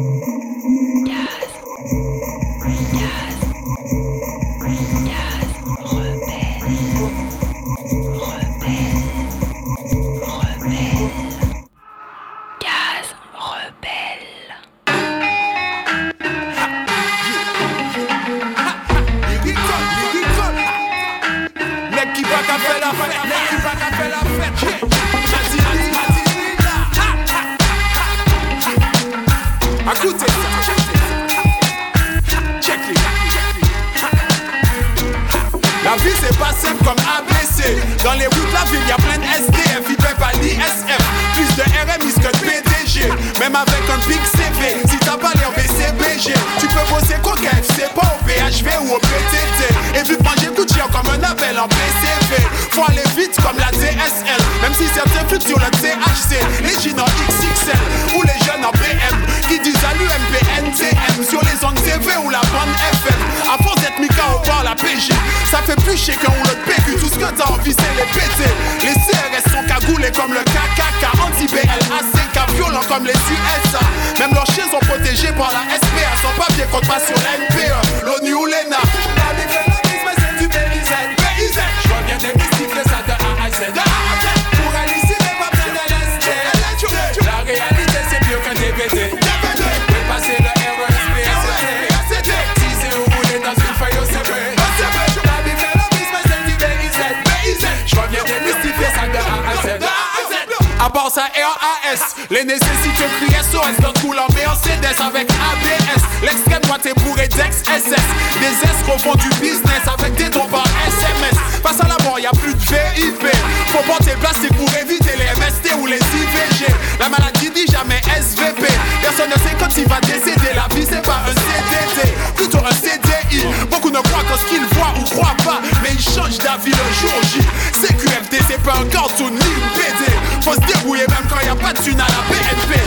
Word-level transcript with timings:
Faut 113.71 113.83
porter 113.83 114.11
le 114.11 114.17
plastique 114.17 114.53
pour 114.55 114.67
éviter 114.75 115.11
les 115.17 115.25
MST 115.39 115.75
ou 115.79 115.87
les 115.87 115.97
IVG. 115.97 116.67
La 116.99 117.09
maladie 117.09 117.49
dit 117.49 117.65
jamais 117.71 118.01
SVP. 118.19 118.67
Personne 119.01 119.29
ne 119.29 119.39
sait 119.39 119.55
quand 119.57 119.69
il 119.77 119.87
va 119.87 119.99
décéder. 120.01 120.51
La 120.55 120.67
vie, 120.75 120.85
c'est 120.89 121.01
pas 121.01 121.21
un 121.25 121.33
CDD, 121.33 122.15
plutôt 122.35 122.59
un 122.59 122.71
CDI. 122.71 123.45
Beaucoup 123.69 123.89
ne 123.89 123.99
croient 123.99 124.23
qu'en 124.27 124.37
ce 124.37 124.45
qu'ils 124.45 124.65
voient 124.75 124.93
ou 124.99 125.03
croient 125.03 125.37
pas. 125.45 125.61
Mais 125.83 125.89
ils 125.93 126.01
changent 126.01 126.39
d'avis 126.39 126.71
le 126.71 126.87
jour 126.99 127.17
J. 127.31 127.39
CQFD, 127.79 128.37
c'est 128.47 128.61
pas 128.61 128.75
un 128.79 128.85
cartoon 128.85 129.29
ni 129.29 129.35
une 129.39 129.69
BD. 129.75 130.11
Faut 130.41 130.53
se 130.53 130.59
débrouiller 130.59 131.05
même 131.07 131.25
quand 131.29 131.39
y 131.45 131.49
a 131.49 131.55
pas 131.55 131.73
de 131.73 131.81
thune 131.81 131.99
à 131.99 132.07
la 132.07 132.21
BNP. 132.27 132.80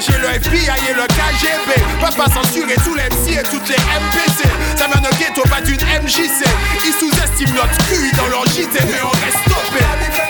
J'ai 0.00 0.18
le 0.18 0.28
FBI 0.28 0.90
et 0.90 0.94
le 0.94 1.06
KGB. 1.06 1.80
Pas 2.00 2.26
censurer 2.26 2.74
tous 2.84 2.94
les 2.94 3.04
MC 3.04 3.38
et 3.38 3.42
toutes 3.44 3.68
les 3.68 3.76
MPC. 3.76 4.48
Ça 4.76 4.86
vient 4.86 5.00
de 5.00 5.16
ghetto, 5.16 5.42
pas 5.48 5.60
d'une 5.60 5.76
MJC. 5.76 6.44
Ils 6.84 6.92
sous-estiment 6.92 7.54
notre 7.54 7.76
QI 7.88 8.10
dans 8.16 8.26
leur 8.26 8.44
JT, 8.46 8.78
mais 8.86 9.00
on 9.02 9.10
reste 9.24 9.38
stoppé. 9.46 10.23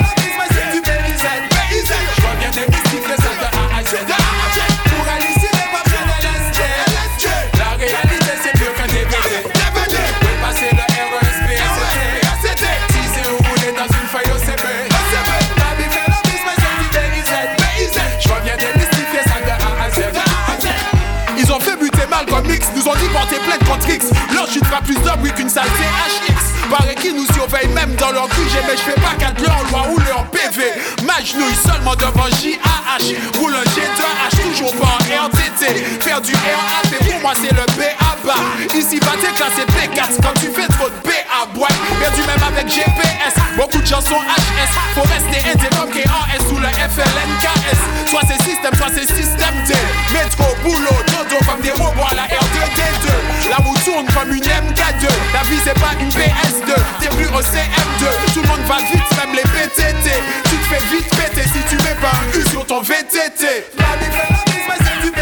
Va 24.75 24.81
plus 24.81 24.97
d'hommes, 24.97 25.21
oui, 25.23 25.31
qu'une 25.37 25.49
sale 25.49 25.69
THX. 25.69 26.69
Paraît 26.69 26.97
qu'ils 26.97 27.15
nous 27.15 27.33
surveillent 27.33 27.73
même 27.75 27.95
dans 27.95 28.11
leur 28.11 28.29
QG, 28.29 28.59
mais 28.67 28.77
je 28.77 28.83
fais 28.83 29.01
pas 29.01 29.15
qu'à 29.17 29.33
leur 29.41 29.62
loi 29.71 29.87
ou 29.93 29.99
leur 30.01 30.27
PV. 30.33 30.65
Magenouille 31.07 31.55
seulement 31.55 31.95
devant 31.95 32.27
JAH. 32.43 33.39
Roule 33.39 33.55
un 33.55 33.62
G2H, 33.62 34.51
toujours 34.51 34.75
pas 34.75 34.99
en 34.99 35.27
RTT. 35.29 35.54
Faire 35.65 36.21
du 36.21 36.33
RAP, 36.33 37.09
pour 37.09 37.21
moi 37.23 37.33
c'est 37.35 37.55
le 37.55 37.65
BABA. 37.73 38.37
Ici, 38.77 39.01
va 39.01 39.17
classé 39.33 39.65
P4 39.73 40.21
quand 40.21 40.35
tu 40.39 40.53
fais 40.53 40.69
trop 40.69 40.91
de 40.91 41.01
BA 41.09 41.47
boîte. 41.55 41.73
Perdu 41.99 42.21
même 42.21 42.45
avec 42.47 42.69
GPS, 42.69 43.33
beaucoup 43.57 43.81
de 43.81 43.87
chansons 43.87 44.21
HS. 44.21 44.73
Faut 44.95 45.09
rester 45.09 45.41
indépendant 45.49 45.91
KAS 45.91 46.45
sous 46.49 46.59
le 46.59 46.69
FLNKS. 46.69 47.81
Soit 48.11 48.21
c'est 48.29 48.43
système, 48.45 48.75
soit 48.77 48.93
c'est 48.93 49.09
système 49.09 49.57
D. 49.67 49.73
Métro, 50.13 50.45
boulot, 50.63 51.01
dodo 51.09 51.41
comme 51.49 51.63
des 51.63 51.73
robots 51.73 52.09
à 52.11 52.15
la 52.15 52.27
R2D2. 52.29 53.49
La 53.49 53.57
roue 53.57 53.77
tourne 53.87 54.07
comme 54.13 54.37
une 54.37 54.45
MK2. 54.45 55.09
La 55.33 55.49
vie 55.49 55.61
c'est 55.65 55.81
pas 55.81 55.97
une 55.99 56.11
PS 56.11 56.61
t'es 57.01 57.09
plus 57.09 57.29
au 57.33 57.41
CM2. 57.41 58.05
Tout 58.35 58.43
le 58.43 58.49
monde 58.49 58.67
va 58.69 58.85
vite, 58.93 59.09
même 59.17 59.35
les 59.35 59.49
PTT. 59.49 60.13
Tu 60.45 60.57
te 60.57 60.67
fais 60.69 60.85
vite 60.95 61.09
péter 61.09 61.49
si 61.49 61.65
tu 61.71 61.77
mets 61.83 61.97
pas 62.05 62.13
un 62.21 62.39
U 62.39 62.51
sur 62.51 62.67
ton 62.67 62.83
VTT. 62.83 63.65
La 63.79 63.97
vie 63.97 64.13
la 64.13 64.75
c'est 64.77 65.01
du. 65.01 65.15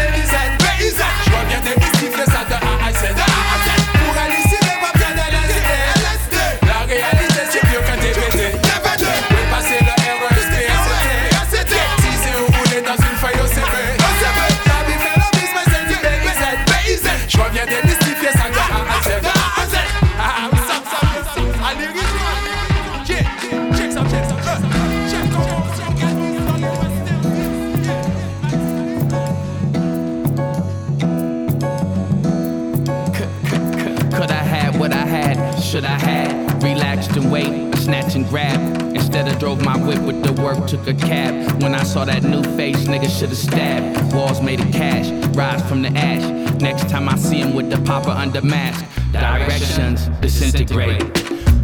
Nigga 43.23 43.29
should've 43.29 43.37
stabbed. 43.37 44.13
Walls 44.13 44.41
made 44.41 44.59
of 44.59 44.71
cash, 44.71 45.09
rise 45.35 45.61
from 45.67 45.81
the 45.81 45.89
ash. 45.89 46.61
Next 46.61 46.89
time 46.89 47.09
I 47.09 47.15
see 47.17 47.37
him 47.37 47.53
with 47.55 47.69
the 47.69 47.79
popper 47.81 48.09
under 48.09 48.41
mask, 48.41 48.85
directions 49.11 50.07
disintegrate. 50.21 51.01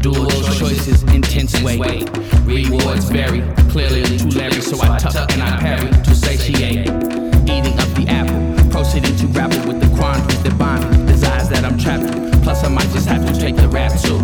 Dual 0.01 0.29
choices, 0.29 1.03
intense 1.03 1.61
way. 1.61 2.03
Rewards 2.45 3.09
vary. 3.09 3.41
Clearly, 3.69 4.03
too 4.17 4.29
Larry, 4.29 4.61
so 4.61 4.81
I 4.81 4.97
tuck 4.97 5.31
and 5.33 5.43
I 5.43 5.57
parry 5.57 5.89
to 5.89 6.15
satiate. 6.15 6.87
Eating 7.49 7.77
up 7.79 7.89
the 7.95 8.05
apple, 8.07 8.71
proceeding 8.71 9.15
to 9.17 9.27
grapple 9.27 9.67
with 9.67 9.81
the 9.81 9.87
quandaries 9.97 10.41
that 10.43 10.57
bind 10.57 11.07
desires 11.07 11.49
that 11.49 11.65
I'm 11.65 11.77
trapped 11.77 12.43
Plus, 12.43 12.63
I 12.63 12.69
might 12.69 12.89
just 12.91 13.07
have 13.07 13.25
to 13.27 13.39
take 13.39 13.55
the 13.55 13.67
rap 13.67 13.91
too. 13.99 14.19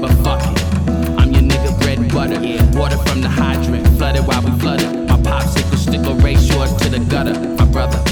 But 0.00 0.12
fuck 0.22 0.42
it. 0.42 0.62
I'm 1.18 1.32
your 1.32 1.42
nigga 1.42 1.78
bread 1.80 2.12
butter. 2.12 2.40
Water 2.78 2.98
from 2.98 3.20
the 3.20 3.28
hydrant, 3.28 3.86
flooded 3.98 4.26
while 4.26 4.42
we 4.42 4.58
flooded. 4.60 5.15
To 6.56 6.88
the 6.88 6.98
gutter. 6.98 7.38
My 7.58 7.66
brother, 7.66 8.05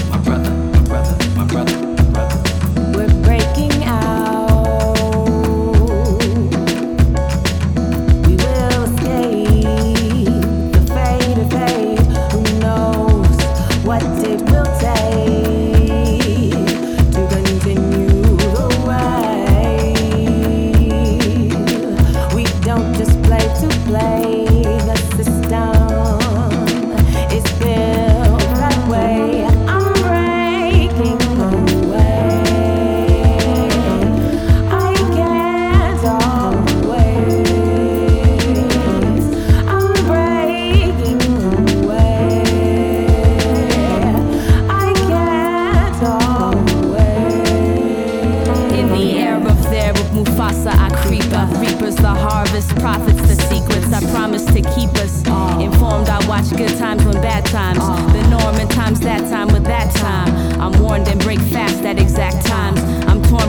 novice 52.55 52.73
profits 52.81 53.21
the 53.27 53.35
secrets 53.49 53.91
I 53.91 53.99
promise 54.11 54.45
to 54.45 54.61
keep 54.75 54.89
us 55.03 55.19
informed. 55.59 56.07
I 56.07 56.25
watch 56.27 56.49
good 56.51 56.77
times 56.77 57.03
when 57.03 57.15
bad 57.15 57.45
times, 57.45 57.79
the 58.13 58.27
norm 58.29 58.55
and 58.55 58.69
times 58.69 58.99
that 59.01 59.29
time 59.29 59.47
with 59.49 59.65
that 59.65 59.93
time. 59.95 60.61
I'm 60.61 60.81
warned 60.81 61.07
and 61.09 61.19
break 61.19 61.39
fast 61.39 61.83
at 61.83 61.99
exact 61.99 62.45
times. 62.45 62.79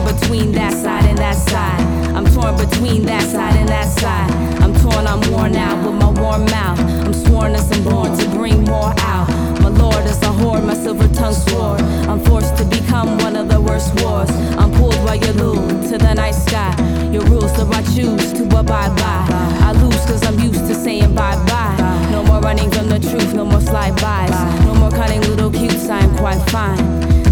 I'm 0.07 0.15
between 0.15 0.53
that 0.53 0.71
side 0.71 1.03
and 1.05 1.17
that 1.17 1.35
side. 1.35 1.81
I'm 2.15 2.25
torn 2.33 2.55
between 2.55 3.03
that 3.05 3.23
side 3.23 3.55
and 3.57 3.67
that 3.67 3.89
side. 3.99 4.31
I'm 4.61 4.73
torn, 4.75 5.05
I'm 5.05 5.19
worn 5.31 5.55
out 5.55 5.85
with 5.85 5.95
my 5.95 6.09
warm 6.21 6.45
mouth. 6.45 6.79
I'm 6.79 7.13
sworn 7.13 7.53
as 7.55 7.69
I'm 7.71 7.83
born 7.83 8.17
to 8.17 8.29
bring 8.29 8.63
more 8.63 8.93
out. 8.99 9.27
My 9.59 9.67
lord 9.67 10.05
is 10.05 10.21
a 10.23 10.31
horde, 10.31 10.63
my 10.63 10.75
silver 10.75 11.09
tongue 11.13 11.33
sword. 11.33 11.81
I'm 12.07 12.23
forced 12.23 12.55
to 12.57 12.65
become 12.65 13.17
one 13.17 13.35
of 13.35 13.49
the 13.49 13.59
worst 13.59 14.01
wars. 14.01 14.29
I'm 14.55 14.71
pulled 14.71 14.95
by 15.05 15.15
your 15.15 15.33
lose 15.33 15.89
to 15.91 15.97
the 15.97 16.13
night 16.13 16.35
sky. 16.35 16.71
Your 17.11 17.23
rules, 17.25 17.53
so 17.57 17.67
I 17.69 17.81
choose 17.93 18.31
to 18.33 18.43
abide 18.57 18.95
by. 18.95 19.27
I 19.67 19.73
lose 19.73 20.05
cause 20.05 20.23
I'm 20.25 20.39
used 20.39 20.67
to 20.67 20.75
saying 20.75 21.15
bye 21.15 21.35
bye. 21.47 21.75
No 22.11 22.23
more 22.23 22.39
running 22.39 22.71
from 22.71 22.87
the 22.87 22.99
truth, 22.99 23.33
no 23.33 23.43
more 23.43 23.61
slide 23.61 23.95
bys. 23.97 24.31
No 24.63 24.73
more 24.75 24.91
cutting 24.91 25.19
little 25.21 25.51
cutes, 25.51 25.89
I 25.89 25.99
am 25.99 26.15
quite 26.15 26.41
fine. 26.49 26.79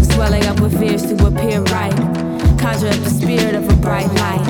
Swelling 0.04 0.44
up 0.44 0.60
with 0.60 0.78
fears 0.78 1.02
to 1.06 1.26
appear 1.26 1.62
right. 1.62 2.25
Conjure 2.66 2.88
up 2.88 2.96
the 3.04 3.10
spirit 3.10 3.54
of 3.54 3.68
a 3.68 3.76
bright 3.76 4.12
light. 4.14 4.44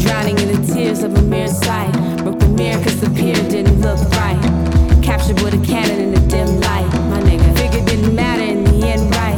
Drowning 0.00 0.36
in 0.40 0.48
the 0.48 0.74
tears 0.74 1.04
of 1.04 1.14
a 1.14 1.22
mere 1.22 1.46
sight. 1.46 1.92
Broke 2.24 2.40
the 2.40 2.48
mirror 2.48 2.82
cause 2.82 3.00
the 3.00 3.08
pier 3.10 3.36
didn't 3.36 3.80
look 3.80 4.00
right. 4.18 4.36
Captured 5.00 5.40
with 5.42 5.54
a 5.54 5.64
cannon 5.64 6.00
in 6.00 6.10
the 6.12 6.20
dim 6.26 6.58
light. 6.58 6.90
My 7.08 7.20
nigga, 7.20 7.56
figured 7.56 7.86
didn't 7.86 8.16
matter 8.16 8.42
in 8.42 8.64
the 8.64 8.84
end, 8.84 9.14
right? 9.14 9.31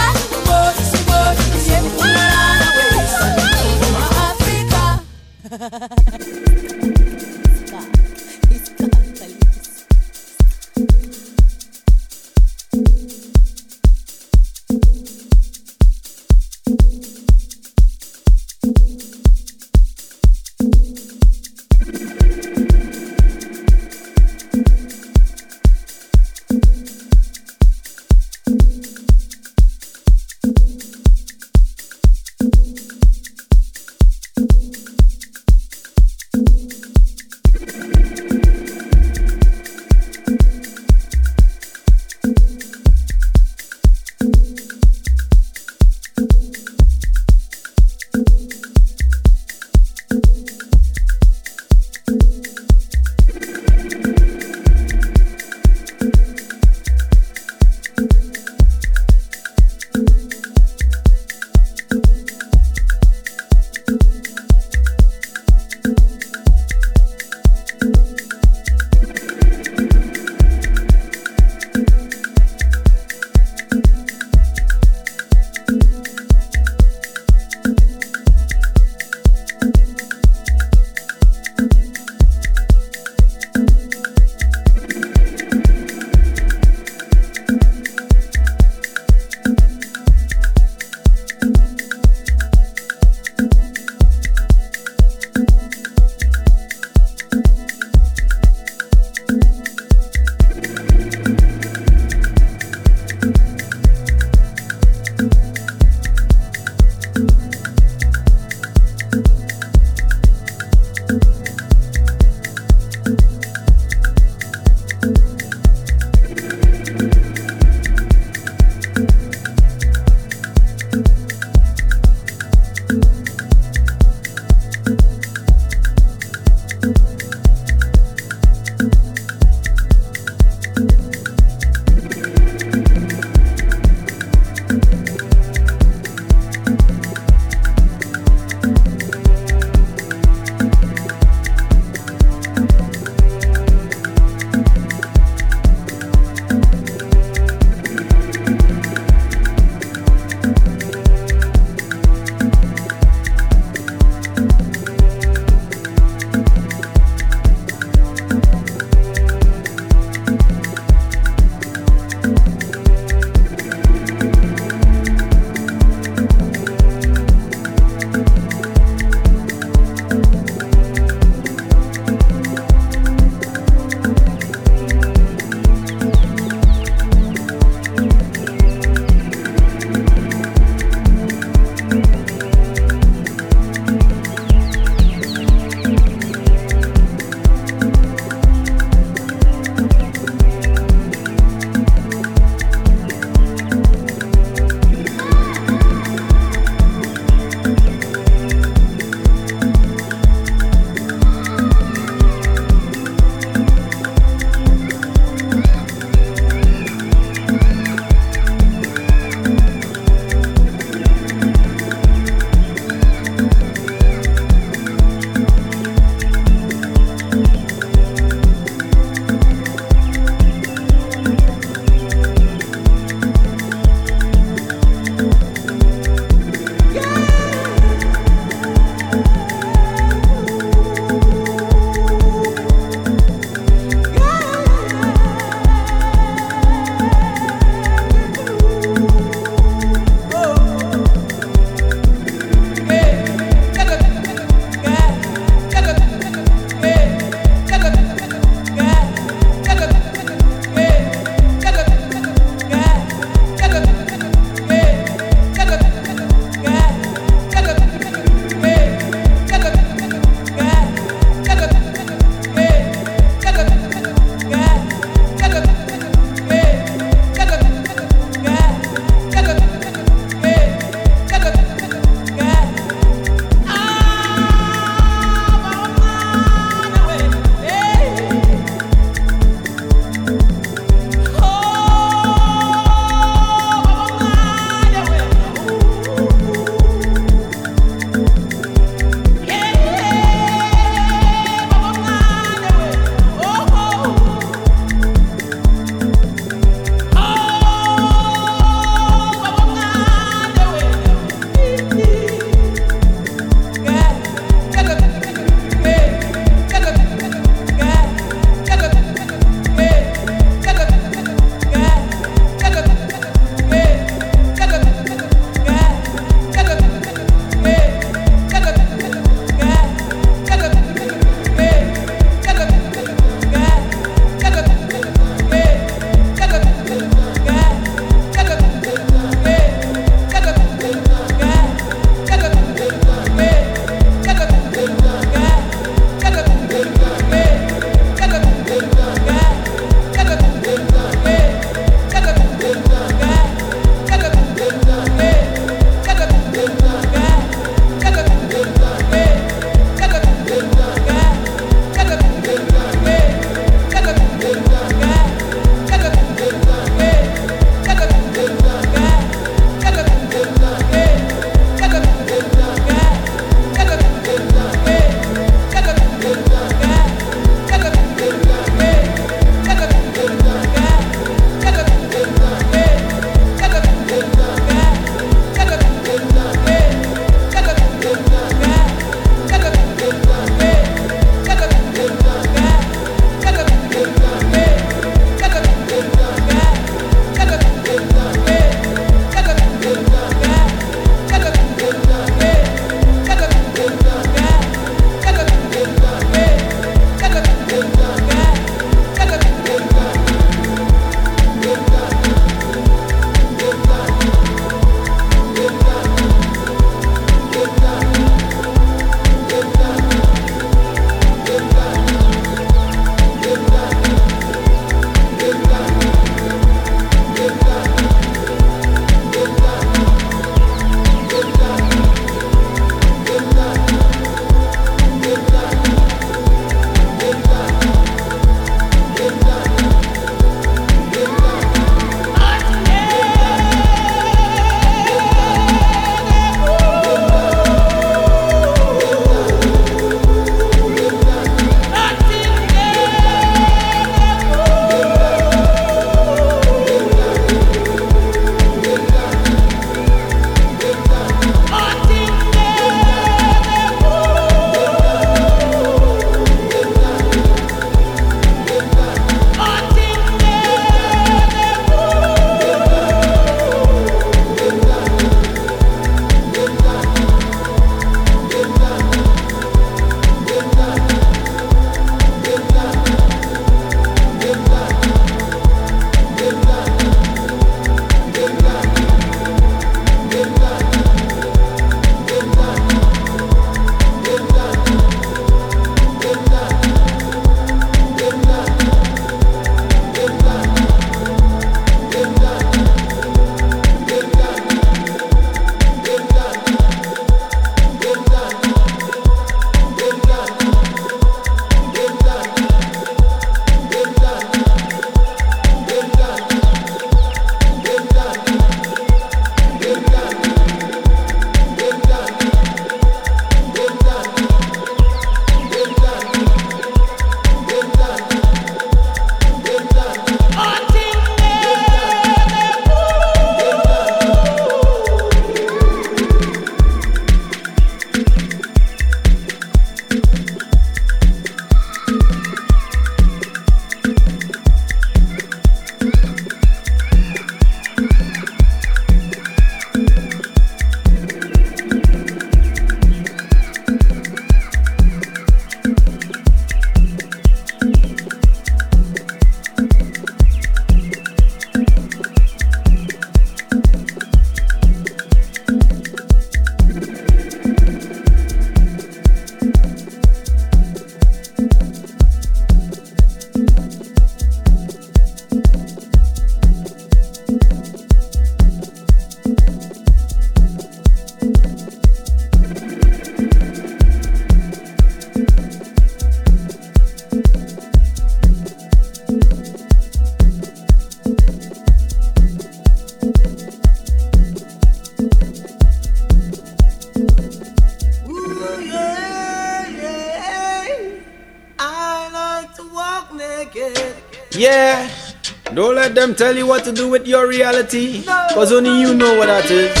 Tell 596.41 596.57
you 596.57 596.65
what 596.65 596.83
to 596.83 596.91
do 596.91 597.07
with 597.07 597.27
your 597.27 597.45
reality. 597.47 598.23
Cause 598.25 598.71
only 598.73 598.99
you 598.99 599.13
know 599.13 599.37
what 599.37 599.45
that 599.45 599.69
is. 599.69 600.00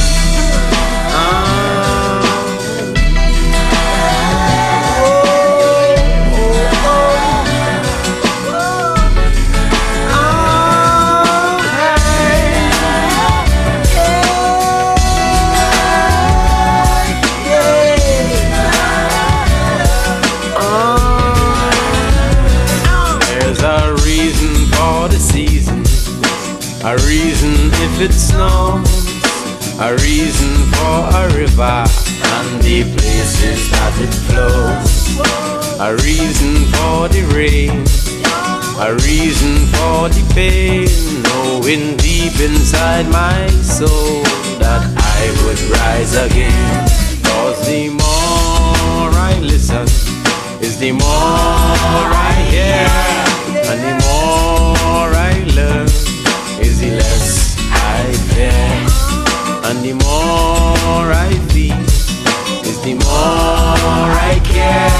It 28.01 28.13
snows, 28.13 29.05
a 29.79 29.93
reason 30.01 30.49
for 30.73 30.97
a 31.21 31.23
river 31.37 31.85
and 32.33 32.61
the 32.63 32.81
places 32.97 33.69
that 33.69 33.93
it 34.01 34.13
flows. 34.25 35.19
A 35.79 35.93
reason 35.97 36.65
for 36.73 37.09
the 37.09 37.21
rain, 37.35 37.85
a 38.81 38.93
reason 39.05 39.67
for 39.73 40.09
the 40.09 40.23
pain, 40.33 40.87
knowing 41.29 41.95
deep 41.97 42.39
inside 42.39 43.07
my 43.09 43.47
soul 43.61 44.23
that 44.57 44.81
I 44.97 45.21
would 45.43 45.61
rise 45.77 46.15
again. 46.15 46.87
Cause 47.23 47.67
the 47.67 47.89
more 47.89 49.09
I 49.29 49.37
listen, 49.41 49.85
is 50.59 50.79
the 50.79 50.91
more 50.91 51.01
I 51.03 52.33
hear, 52.49 52.89
and 53.69 53.79
the 53.79 54.05
more 54.05 54.20
And 59.81 59.89
the 59.89 60.05
more 60.05 61.09
I 61.09 61.33
feel, 61.49 61.73
is 62.69 62.79
the 62.85 62.93
more 62.93 64.13
I 64.13 64.37
care. 64.45 64.93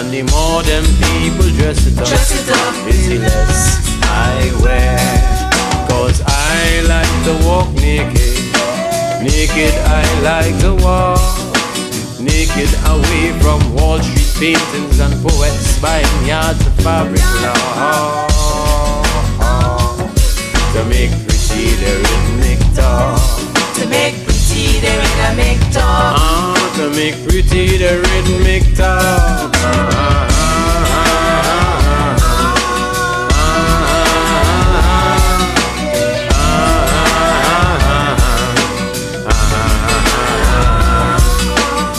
And 0.00 0.08
the 0.08 0.22
more 0.32 0.62
them 0.62 0.84
people 1.12 1.44
dress 1.60 1.86
it 1.86 1.98
up, 1.98 2.08
dress 2.08 2.32
it 2.32 2.48
up. 2.48 2.88
is 2.88 3.06
the 3.06 3.18
less 3.18 3.84
I 4.08 4.48
wear. 4.64 4.96
Cause 5.90 6.22
I 6.24 6.80
like 6.88 7.14
to 7.28 7.36
walk 7.44 7.68
naked, 7.84 8.48
naked 9.20 9.76
I 9.84 10.00
like 10.24 10.56
to 10.64 10.72
walk. 10.82 11.20
Naked 12.18 12.72
away 12.88 13.36
from 13.44 13.60
Wall 13.74 14.00
Street 14.00 14.56
paintings 14.56 15.00
and 15.00 15.12
poets 15.20 15.78
buying 15.82 16.26
yards 16.26 16.66
of 16.66 16.72
fabric 16.80 17.20
now 17.44 18.24
to 20.72 20.84
make 20.88 21.10
pretty 21.28 21.76
the 21.76 21.92
rhythmic 22.00 22.74
talk. 22.74 23.37
To 23.78 23.86
make 23.86 24.14
pretty 24.24 24.80
the 24.80 24.92
rhythmic 25.02 25.58
talk. 25.72 26.14
Ah, 26.18 26.74
to 26.76 26.90
make 26.90 27.14
pretty 27.26 27.78
the 27.78 28.00
rhythmic 28.02 28.64
talk. 28.76 29.54
Ah, 29.54 30.24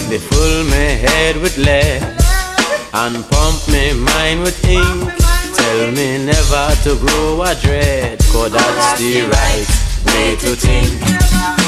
They 0.10 0.18
fill 0.18 0.63
me 0.65 0.98
head 1.06 1.38
with 1.38 1.56
lead 1.58 2.02
and 2.94 3.24
pump 3.30 3.68
me 3.68 3.94
mind 3.94 4.42
with 4.42 4.58
ink. 4.65 5.13
Tell 5.56 5.92
me 5.92 6.26
never 6.26 6.76
to 6.84 6.96
grow 6.98 7.42
a 7.44 7.54
dread, 7.56 8.18
cause 8.32 8.52
that's 8.52 9.00
the 9.00 9.22
right 9.22 9.68
way 10.08 10.36
to 10.38 10.56
think. 10.56 11.59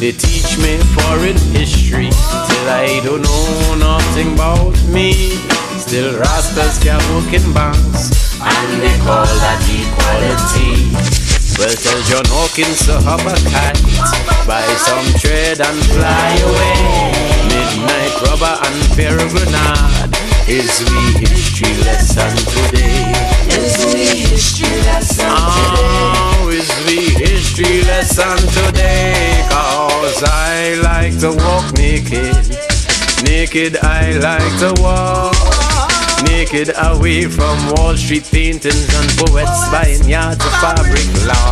They 0.00 0.12
teach 0.12 0.56
me 0.56 0.78
foreign 0.96 1.36
history 1.52 2.08
till 2.08 2.66
I 2.72 3.02
don't 3.04 3.20
know 3.20 3.74
nothing 3.76 4.32
about 4.32 4.72
me. 4.88 5.36
Still 5.76 6.16
Rastas 6.16 6.80
can 6.80 6.96
work 7.12 7.28
in 7.36 7.44
banks, 7.52 8.08
and 8.40 8.80
they 8.80 8.96
call 9.04 9.28
that 9.28 9.60
equality. 9.68 10.88
Well, 11.60 11.76
tell 11.76 12.00
John 12.08 12.24
Hawkins 12.32 12.80
to 12.88 12.96
hop 13.04 13.20
a 13.28 13.36
kite, 13.52 13.76
buy 14.48 14.64
some 14.88 15.04
tread 15.20 15.60
and 15.60 15.76
fly 15.92 16.32
away. 16.48 16.80
Midnight 17.52 18.16
rubber 18.24 18.56
and 18.56 18.80
fair 18.96 19.20
grenade 19.28 20.16
is 20.48 20.80
we 20.88 21.28
history 21.28 21.76
lesson 21.84 22.32
today. 22.48 23.04
Is 23.52 23.76
we 23.92 24.32
history 24.32 24.80
lesson 24.88 25.28
today. 25.28 26.08
Oh, 26.40 26.48
is 26.48 26.72
we 26.88 27.12
history 27.20 27.82
lesson 27.84 28.40
today. 28.64 29.59
Cause 30.20 30.28
I 30.34 30.74
like 30.82 31.18
to 31.20 31.32
walk 31.32 31.72
naked. 31.78 32.36
Naked 33.24 33.78
I 33.78 34.18
like 34.18 34.58
to 34.60 34.74
walk. 34.82 35.34
Naked 36.24 36.76
away 36.76 37.24
from 37.24 37.56
Wall 37.72 37.96
Street 37.96 38.24
paintings 38.24 38.94
and 38.94 39.08
poets 39.16 39.70
buying 39.72 40.06
yards 40.06 40.44
of 40.44 40.52
fabric. 40.60 41.08
Law. 41.24 41.50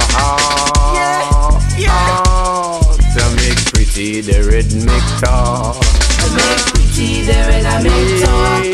To 3.16 3.24
make 3.40 3.56
pretty 3.72 4.20
the 4.20 4.44
rhythmic 4.44 5.02
talk. 5.24 5.80
To 5.80 6.28
make 6.36 6.60
pretty 6.68 7.22
the 7.22 7.38
rhythmic 7.48 8.20
talk 8.22 8.64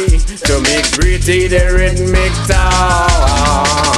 to 0.45 0.61
make 0.63 0.91
pretty 0.91 1.47
the 1.47 1.73
rhythmic 1.73 2.33
talk. 2.49 3.95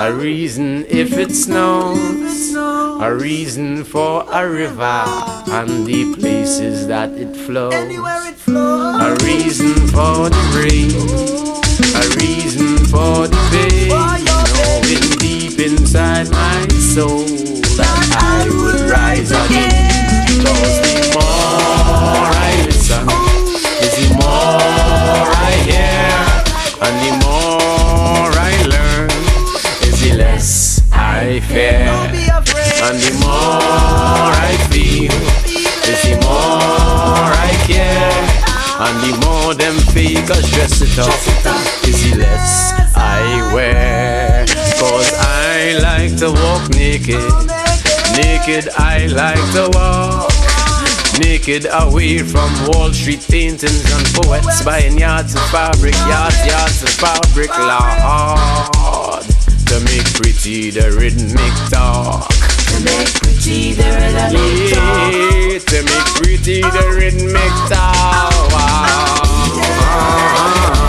A 0.00 0.10
reason 0.14 0.86
if 0.88 1.12
it 1.12 1.30
snows, 1.30 2.54
a 2.54 3.14
reason 3.14 3.84
for 3.84 4.24
a 4.32 4.48
river 4.48 5.04
and 5.50 5.86
the 5.86 6.14
places 6.14 6.86
that 6.86 7.10
it 7.10 7.36
flows, 7.36 7.74
a 7.74 9.16
reason 9.22 9.74
for 9.88 10.30
the 10.30 10.44
rain. 10.56 11.50
A 11.92 12.06
reason 12.16 12.78
for 12.86 13.26
the 13.26 13.36
pain, 13.50 13.88
knowing 14.24 15.18
deep 15.18 15.58
inside 15.58 16.30
my 16.30 16.68
soul 16.68 17.24
that 17.76 18.16
I 18.16 18.48
would 18.48 18.90
rise 18.90 19.30
again. 19.30 19.89
Fear, 31.48 31.88
and 32.82 32.98
the 33.00 33.12
more 33.20 34.30
I 34.48 34.56
feel, 34.70 35.10
the 35.10 36.14
more 36.22 37.30
I 37.34 37.50
care. 37.66 38.40
And 38.80 38.96
the 39.02 39.12
more 39.26 39.54
them 39.54 39.74
fakers 39.92 40.50
dress 40.52 40.80
it 40.80 40.98
up, 40.98 41.12
is 41.86 42.10
the 42.10 42.18
less 42.18 42.72
I 42.96 43.52
wear. 43.52 44.46
Cause 44.78 45.12
I 45.14 45.78
like 45.82 46.16
to 46.18 46.30
walk 46.32 46.70
naked. 46.70 47.20
Naked 48.16 48.70
I 48.78 49.06
like 49.06 49.52
to 49.52 49.68
walk. 49.74 50.32
Naked 51.18 51.66
away 51.70 52.18
from 52.18 52.50
Wall 52.68 52.92
Street 52.92 53.26
paintings 53.28 53.84
and 53.92 54.06
poets 54.14 54.64
buying 54.64 54.98
yards 54.98 55.34
of 55.34 55.42
fabric, 55.50 55.94
yards, 56.08 56.46
yards 56.46 56.82
of 56.82 56.88
fabric, 56.90 57.50
Lord. 57.58 58.79
Make 59.84 60.04
pretty 60.14 60.70
the 60.70 60.92
rhythmic 60.92 61.54
talk. 61.70 62.28
To 62.28 62.84
make 62.84 63.12
pretty 63.14 63.72
the 63.72 63.82
rhythmic 63.82 64.74
talk. 64.74 65.12
Yeah, 65.12 65.58
to 65.58 65.82
make 65.84 66.06
pretty 66.16 66.60
the 66.60 66.94
rhythmic 66.96 67.52
talk. 67.68 68.10
reason 69.50 70.79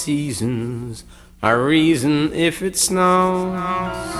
seasons, 0.00 1.04
a 1.42 1.56
reason 1.56 2.32
if 2.32 2.62
it 2.62 2.76
snows. 2.76 4.19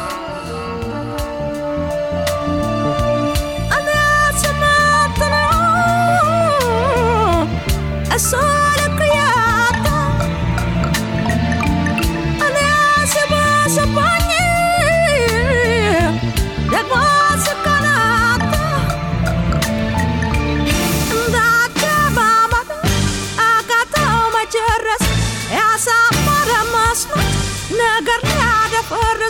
far 28.90 29.30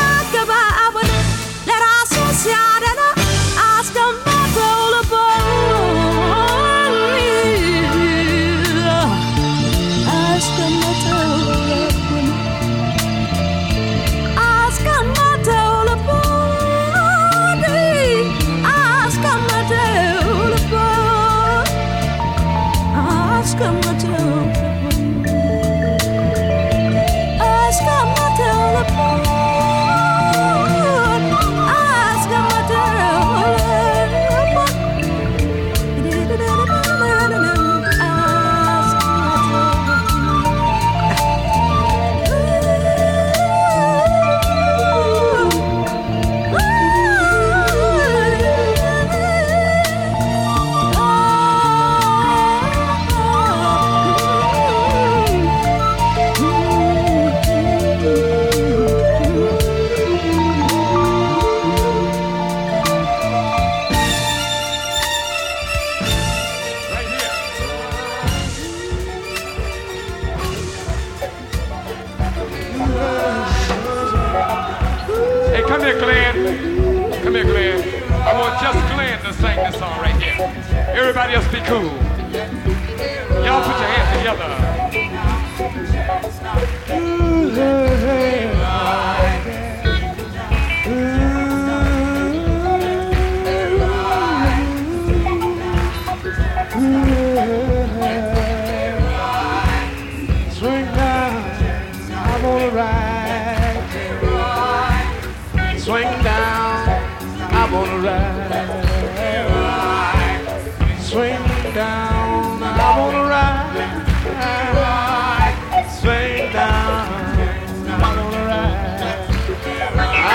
down. 106.23 106.87
I 107.53 107.63
wanna 107.71 107.99
ride. 108.07 108.41
Swing 110.99 111.43
down. 111.73 112.63
I 112.63 112.91
wanna 112.99 113.23
ride. 113.33 113.75
Swing 115.99 116.51
down. 116.51 117.07
I 117.87 117.95
wanna 118.01 118.27
ride. 118.49 119.01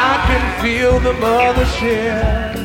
I 0.08 0.12
can 0.28 0.44
feel 0.62 0.94
the 1.00 1.14
mothership. 1.24 2.56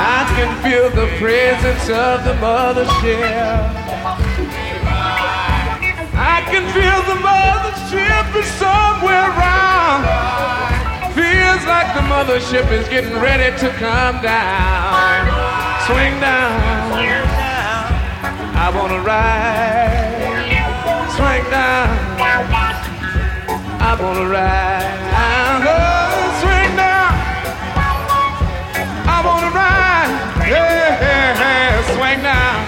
I 0.00 0.20
can 0.36 0.50
feel 0.62 0.88
the 0.90 1.08
presence 1.18 1.88
of 1.88 2.24
the 2.24 2.34
mothership. 2.46 3.78
I 6.14 6.40
can 6.50 6.64
feel 6.72 7.00
the 7.12 7.18
mothership 7.20 8.26
is 8.40 8.46
somewhere 8.58 9.28
around. 9.30 10.47
Feels 11.18 11.66
like 11.66 11.92
the 11.94 12.04
mothership 12.06 12.70
is 12.70 12.86
getting 12.88 13.18
ready 13.18 13.50
to 13.58 13.68
come 13.70 14.22
down. 14.22 15.26
Swing 15.84 16.14
down. 16.20 16.54
I 18.54 18.70
wanna 18.72 19.00
ride. 19.00 20.14
Swing 21.16 21.44
down. 21.50 21.88
I 23.82 23.98
wanna 24.00 24.26
ride. 24.30 25.66
Oh, 25.66 26.38
swing 26.38 26.76
down. 26.76 27.12
I 29.14 29.18
wanna 29.26 29.50
ride. 29.50 30.10
Yeah, 30.46 31.02
yeah, 31.02 31.42
yeah. 31.42 31.82
swing 31.96 32.22
down. 32.22 32.58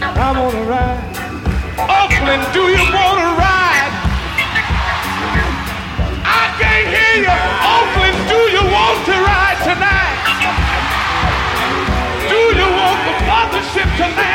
I 0.00 0.28
wanna 0.40 0.64
ride. 0.72 1.04
Oakland, 2.00 2.42
do 2.54 2.62
you 2.72 2.84
wanna 2.96 3.24
ride? 3.26 3.33
Come 13.96 14.16
man. 14.16 14.33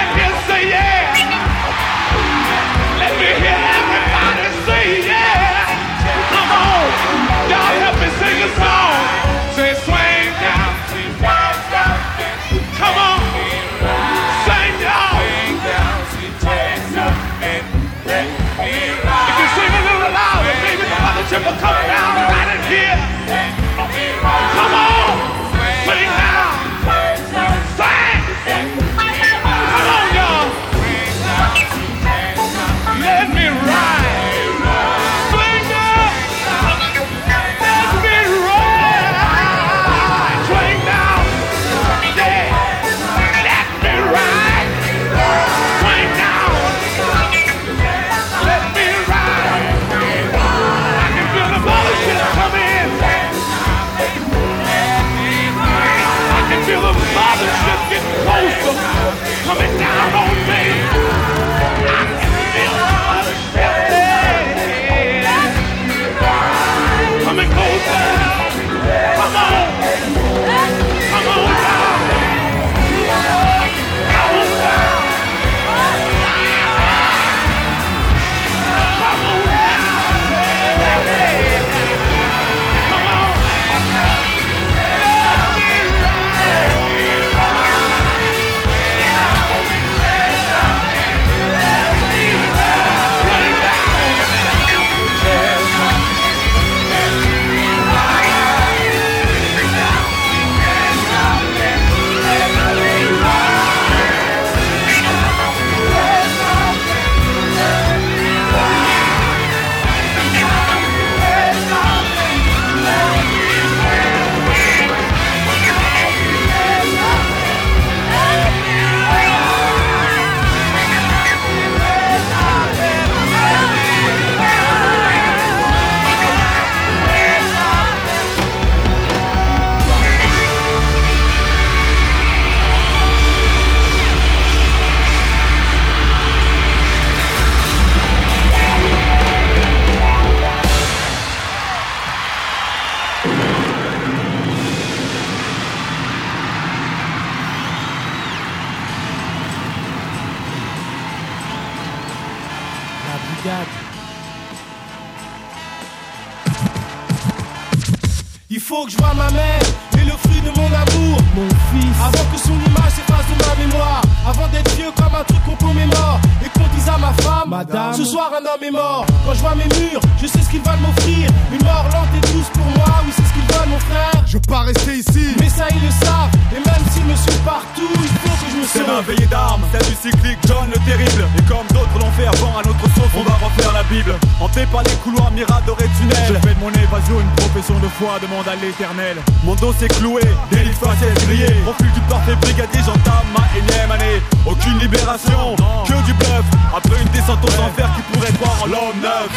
Il 158.51 158.59
faut 158.59 158.83
que 158.85 158.91
je 158.91 158.97
vois 158.97 159.13
ma 159.13 159.29
mère 159.29 159.61
et 159.93 160.05
le 160.05 160.13
fruit 160.13 160.41
de 160.41 160.49
mon 160.49 160.65
amour, 160.65 161.21
mon 161.35 161.47
fils. 161.69 161.95
Avant 162.01 162.25
que 162.33 162.39
son 162.39 162.57
image 162.65 162.93
s'efface 162.97 163.27
de 163.29 163.45
ma 163.45 163.53
mémoire, 163.63 164.01
avant 164.25 164.47
d'être 164.47 164.71
vieux 164.75 164.89
comme 164.95 165.13
un 165.13 165.23
truc 165.23 165.37
qu'on 165.45 165.67
commémore 165.67 166.19
et 166.43 166.49
qu'on 166.57 166.65
dise 166.73 166.89
à 166.89 166.97
ma 166.97 167.13
femme, 167.21 167.49
Madame, 167.49 167.93
ce 167.93 168.03
soir 168.03 168.31
un 168.33 168.41
homme 168.41 168.63
est 168.63 168.71
mort. 168.71 169.05
Quand 169.23 169.35
je 169.35 169.41
vois 169.41 169.53
mes 169.53 169.69
murs, 169.77 170.01
je 170.19 170.25
sais 170.25 170.41
ce 170.41 170.49
qu'ils 170.49 170.61
veulent 170.61 170.81
m'offrir. 170.81 171.29
Une 171.53 171.63
mort 171.63 171.85
lente 171.93 172.09
et 172.17 172.33
douce 172.33 172.49
pour 172.53 172.65
moi, 172.65 172.89
oui 173.05 173.13
c'est 173.15 173.21
ce 173.21 173.33
mon 173.67 173.79
frère. 173.79 174.23
Je 174.25 174.33
veux 174.33 174.41
pas 174.47 174.61
rester 174.61 174.97
ici, 174.97 175.35
mais 175.39 175.49
ça 175.49 175.65
ils 175.71 175.81
le 175.81 175.91
savent. 175.91 176.33
Et 176.51 176.61
même 176.61 176.83
s'ils 176.91 177.05
me 177.05 177.15
suivent 177.15 177.45
partout, 177.45 177.89
il 177.95 178.13
faut 178.21 178.35
que 178.37 178.51
je 178.51 178.57
me 178.57 178.65
C'est 178.65 179.05
veillée 179.05 179.27
d'armes, 179.27 179.63
celle 179.71 179.87
du 179.87 179.95
cyclique 179.95 180.39
John 180.47 180.69
le 180.69 180.79
terrible. 180.85 181.25
Et 181.37 181.43
comme 181.43 181.65
d'autres 181.69 181.97
l'ont 181.99 182.11
fait 182.17 182.27
avant 182.27 182.57
à 182.57 182.63
notre 182.65 182.85
sauce, 182.95 183.13
on 183.17 183.23
va 183.23 183.35
refaire 183.41 183.73
la 183.73 183.83
Bible. 183.83 184.13
Hanté 184.39 184.65
par 184.71 184.83
les 184.83 184.97
couloirs 185.03 185.31
miradors 185.31 185.77
et 185.81 185.89
tunnels. 185.97 186.29
Je 186.29 186.47
fais 186.47 186.53
de 186.53 186.59
mon 186.59 186.71
évasion 186.71 187.19
une 187.19 187.33
profession 187.37 187.77
de 187.79 187.87
foi, 187.87 188.19
demande 188.21 188.47
à 188.47 188.55
l'éternel. 188.55 189.17
Mon 189.43 189.55
dos 189.55 189.73
s'est 189.73 189.87
cloué, 189.99 190.21
délit 190.51 190.69
de 190.69 190.75
faciès 190.75 191.13
grillé. 191.25 191.49
Profil 191.63 191.91
du 191.91 192.01
parfait 192.01 192.35
brigadier, 192.35 192.81
j'entame 192.85 193.27
ma 193.33 193.45
énième 193.57 193.91
année. 193.91 194.21
Aucune 194.45 194.77
libération, 194.79 195.55
que 195.87 195.97
du 196.05 196.13
bluff. 196.13 196.45
Après 196.75 197.01
une 197.01 197.09
descente 197.09 197.43
aux 197.43 197.61
enfers 197.63 197.89
qui 197.95 198.01
pourrait 198.13 198.33
croire 198.33 198.63
en 198.63 198.67
l'homme 198.67 198.99
neuf. 199.01 199.29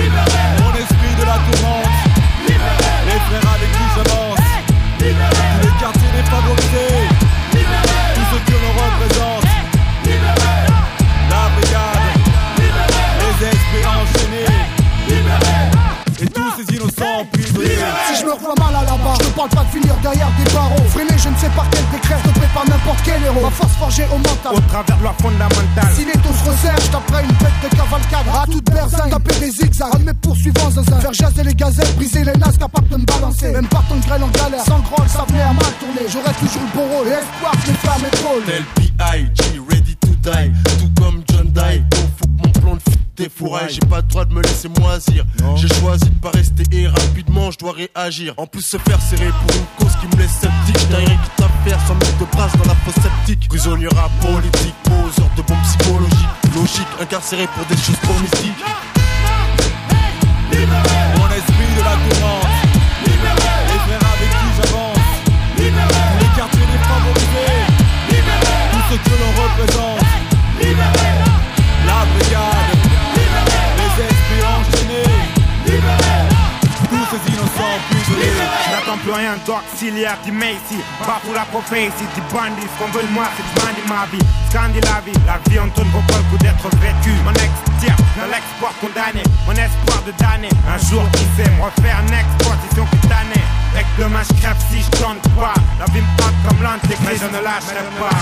Mon 0.00 0.72
esprit 0.74 1.14
de 1.18 1.24
la 1.24 1.38
tourmente, 1.44 2.09
les 3.10 3.20
frères 3.26 3.54
avec 3.54 3.70
qui 3.72 3.86
j'avance. 3.94 4.38
Tous 4.98 5.04
les 5.04 5.80
quartiers 5.80 6.12
défavorisés, 6.14 6.99
je 18.20 18.26
me 18.26 18.32
revois 18.32 18.54
mal 18.58 18.74
à 18.76 18.84
la 18.84 18.96
barre, 18.98 19.18
je 19.20 19.26
ne 19.26 19.32
parle 19.32 19.48
pas 19.48 19.64
de 19.64 19.70
finir 19.70 19.94
derrière 20.02 20.30
des 20.36 20.52
barreaux. 20.52 20.84
Freiné, 20.90 21.16
je 21.16 21.28
ne 21.28 21.36
sais 21.36 21.48
par 21.56 21.66
quel 21.70 21.84
décret, 21.90 22.18
stoppé 22.20 22.46
par 22.52 22.64
n'importe 22.68 23.00
quel 23.04 23.22
héros. 23.22 23.40
Ma 23.40 23.50
force 23.50 23.72
forgée 23.78 24.06
au 24.12 24.18
mental. 24.18 24.52
Au 24.54 24.60
travers 24.68 24.96
de 24.96 25.02
loi 25.02 25.14
fondamentale. 25.20 25.92
Si 25.94 26.04
les 26.04 26.18
taux 26.20 26.34
se 26.36 26.50
resserrent, 26.50 26.80
je 26.84 26.90
taperai 26.90 27.22
une 27.24 27.36
bête 27.40 27.58
de 27.62 27.68
cavalcade. 27.76 28.28
À 28.28 28.44
toute 28.46 28.64
berzingue, 28.70 29.10
taper 29.10 29.40
des 29.40 29.50
zigzags. 29.50 29.94
Un 29.94 29.98
de 29.98 30.04
mes 30.04 30.14
poursuivants, 30.14 30.70
zinzin. 30.70 31.00
Faire 31.00 31.12
jaser 31.12 31.44
les 31.44 31.54
gazelles, 31.54 31.94
briser 31.96 32.24
les 32.24 32.36
nasses, 32.36 32.58
capable 32.58 32.88
de 32.88 32.96
me 32.96 33.04
balancer. 33.04 33.50
Même 33.52 33.68
par 33.68 33.84
ton 33.88 33.96
grêle 33.96 34.22
en 34.22 34.28
galère, 34.28 34.64
sans 34.64 34.80
groll, 34.80 35.08
ça 35.08 35.24
venait 35.28 35.42
à 35.42 35.52
mal 35.52 35.72
tourner. 35.80 36.04
J'aurais 36.12 36.34
toujours 36.34 36.62
le 36.62 36.72
bon 36.76 36.86
rôle 36.92 37.08
et 37.08 37.16
espoir 37.16 37.52
que 37.52 37.66
les 37.68 37.78
flammes 37.80 38.06
épaulent. 38.12 38.44
Tel 38.46 38.64
P.I.G. 38.76 39.60
ready 39.70 39.96
to 39.96 40.08
die 40.22 40.52
Tout 40.78 41.02
comme 41.02 41.22
John 41.28 41.48
Die 41.52 41.82
Oh 41.94 42.29
fit 43.20 43.28
défouraille 43.28 43.68
J'ai 43.70 43.88
pas 43.88 43.96
le 43.96 44.02
droit 44.02 44.24
de 44.24 44.34
me 44.34 44.42
laisser 44.42 44.68
moisir. 44.68 45.24
J'ai 45.56 45.68
choisi 45.68 46.08
de 46.08 46.18
pas 46.20 46.30
rester 46.30 46.64
et 46.72 46.86
rapidement 46.86 47.50
je 47.50 47.58
dois 47.58 47.72
réagir. 47.72 48.34
En 48.36 48.46
plus 48.46 48.62
se 48.62 48.76
faire 48.78 49.00
serrer 49.00 49.30
pour 49.30 49.56
une 49.56 49.66
cause 49.78 49.96
qui 50.00 50.16
me 50.16 50.22
laisse 50.22 50.32
sceptique. 50.32 50.76
J'ai 50.90 50.96
rien 50.96 51.18
qui 51.36 51.42
à 51.42 51.48
faire 51.68 51.80
sans 51.86 51.94
mettre 51.94 52.18
de 52.18 52.24
brasse 52.36 52.52
dans 52.56 52.64
la 52.64 52.74
fosse 52.76 52.94
sceptique. 52.94 53.48
Prisonnier 53.48 53.88
rap 53.88 54.10
politique, 54.20 54.74
poseur 54.84 55.30
de 55.36 55.42
bombes 55.42 55.62
psychologiques. 55.62 56.28
Logique, 56.54 56.88
incarcéré 57.00 57.46
pour 57.54 57.64
des 57.66 57.76
choses 57.76 58.00
trop 58.02 58.18
mystiques 58.20 58.64
Mon 60.52 61.09
rien 79.30 79.38
d'auxiliaire, 79.46 80.18
du 80.24 80.32
Macy 80.32 80.78
pour 81.24 81.34
la 81.34 81.44
prophétie, 81.44 82.06
du 82.14 82.20
bandit 82.32 82.66
Ce 82.66 82.78
qu'on 82.78 82.90
veut 82.90 83.02
de 83.06 83.12
moi 83.12 83.24
c'est 83.36 83.42
de 83.44 83.88
ma 83.88 84.06
vie. 84.06 84.24
Scandinavie, 84.50 85.12
la 85.26 85.38
vie 85.48 85.58
en 85.58 85.68
tourne 85.70 85.88
vaut 85.90 86.02
pas 86.08 86.18
le 86.18 86.24
coup 86.30 86.38
d'être 86.42 86.68
vécu 86.76 87.12
Mon 87.24 87.32
ex 87.32 87.50
tire 87.80 87.96
dans 88.16 88.26
l'export 88.26 88.74
condamné. 88.80 89.22
Mon 89.46 89.52
espoir 89.52 90.02
de 90.06 90.12
damner 90.18 90.50
Un 90.68 90.78
jour 90.78 91.04
qui 91.12 91.24
sait 91.36 91.50
me 91.50 91.62
refaire 91.62 92.00
une 92.06 92.14
exposition 92.14 92.86
cutanée 92.86 93.44
Mec 93.74 93.86
demain 93.98 94.22
je 94.28 94.40
crève 94.40 94.56
si 94.70 94.82
je 94.82 94.90
tente 95.02 95.22
pas 95.34 95.54
La 95.78 95.86
vie 95.86 96.00
me 96.00 96.22
hante 96.22 96.34
comme 96.48 96.62
l'antéchrist 96.62 97.02
Mais 97.06 97.16
je 97.16 97.26
ne 97.26 97.42
lâcherai 97.42 97.84
pas 97.98 98.16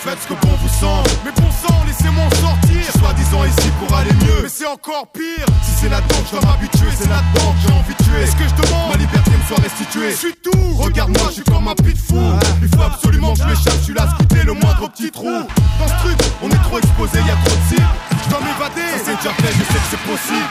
Faites 0.00 0.18
ce 0.22 0.28
que 0.28 0.40
bon 0.40 0.54
vous 0.62 0.68
semble. 0.68 1.10
Mais 1.24 1.32
bon 1.32 1.50
sang, 1.50 1.84
laissez-moi 1.86 2.24
en 2.24 2.30
sortir. 2.36 2.80
Soi-disant 2.98 3.44
ici 3.44 3.68
pour 3.78 3.94
aller 3.96 4.12
mieux. 4.24 4.42
Mais 4.42 4.48
c'est 4.48 4.66
encore 4.66 5.06
pire. 5.12 5.44
Si 5.62 5.72
c'est 5.80 5.88
là-dedans 5.88 6.16
que 6.22 6.26
je 6.26 6.40
dois 6.40 6.50
m'habituer, 6.50 6.88
c'est 6.96 7.08
là-dedans 7.08 7.52
que 7.52 7.60
j'ai 7.60 7.74
envie 7.74 7.94
de 7.94 8.04
tuer. 8.04 8.22
Est-ce 8.22 8.36
que 8.36 8.44
je 8.48 8.62
demande 8.62 8.92
Ma 8.92 8.96
liberté 8.96 9.30
me 9.30 9.46
soit 9.46 9.62
restituée? 9.62 10.10
Je 10.10 10.16
suis 10.16 10.34
tout. 10.42 10.74
Regarde-moi, 10.78 11.26
je 11.28 11.34
suis 11.34 11.42
comme 11.42 11.68
un 11.68 11.74
pit 11.74 11.98
fou. 11.98 12.16
Il 12.62 12.68
faut 12.68 12.82
absolument 12.82 13.34
que 13.34 13.40
je 13.40 13.44
m'échappe. 13.44 13.78
Je 13.80 13.84
suis 13.84 13.94
là, 13.94 14.08
le 14.44 14.52
moindre 14.54 14.88
petit 14.90 15.10
trou. 15.10 15.44
Dans 15.78 15.88
ce 15.88 15.94
truc, 16.04 16.18
on 16.42 16.48
est 16.48 16.62
trop 16.62 16.78
exposé, 16.78 17.18
y 17.18 17.30
a 17.30 17.36
trop 17.44 17.56
de 17.56 17.68
cibles. 17.68 17.94
Je 18.24 18.30
dois 18.30 18.40
m'évader. 18.40 18.88
Ça 18.92 18.98
c'est 19.04 19.16
déjà 19.16 19.34
fait, 19.34 19.52
je 19.52 19.64
sais 19.64 19.80
que 19.84 19.88
c'est 19.90 20.04
possible. 20.08 20.48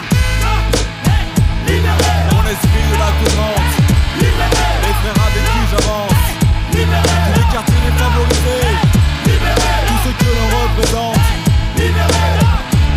Mon 2.31 2.43
esprit 2.43 2.85
de 2.91 2.97
la 2.99 3.86
les 4.19 4.93
frères 5.01 5.21
avec 5.27 5.43
qui 5.43 5.63
j'avance. 5.71 6.21
Tous 6.71 6.77
les 6.77 7.47
quartiers 7.53 7.81
défavorisés, 7.85 8.69
tous 9.87 9.99
ceux 10.03 10.15
que 10.19 10.29
l'on 10.35 10.47
représente. 10.63 11.17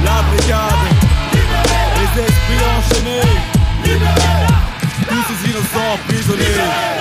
La 0.04 0.22
brigade, 0.22 0.84
les 1.32 2.22
esprits 2.22 2.64
enchaînés. 2.76 3.30
Tous 5.08 5.24
ces 5.28 5.50
innocents 5.50 5.98
prisonniers. 6.08 6.99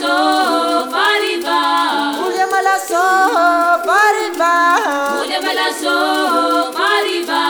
Malaso 0.00 0.88
fariva 0.90 1.60
Ulia 2.26 2.46
malaso 2.46 3.02
fariva 3.86 4.52
Ulia 5.20 5.40
malaso 5.40 6.72
fariva 6.72 7.40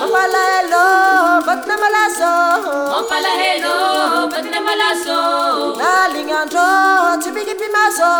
Mapala 0.00 0.42
hello 0.50 0.84
batna 1.46 1.76
malaso 1.76 2.32
Mapala 2.92 3.32
hello 3.40 4.28
batna 4.32 4.60
malaso 4.60 5.76
Dalingandro 5.76 6.68
tibiki 7.22 7.54
pimaso 7.60 8.12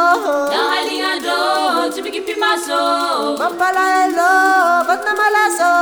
Dalingandro 0.52 1.90
tibiki 1.94 2.20
pimaso 2.20 2.80
Mapala 3.38 3.84
hello 3.96 4.84
batna 4.88 5.12
malaso 5.20 5.72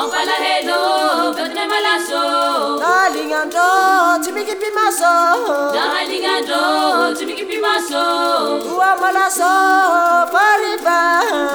Mapala 0.00 0.36
hello 0.44 1.32
batna 1.36 1.64
malaso 1.68 2.22
Dalingandro 2.80 3.68
tibiki 4.24 4.53
maso 4.84 5.72
Damalinga 5.72 6.42
do 6.44 7.14
Timiki 7.16 7.44
Pimaso 7.44 8.04
Ua 8.76 8.96
malaso 9.00 9.44
Fariba. 10.32 11.00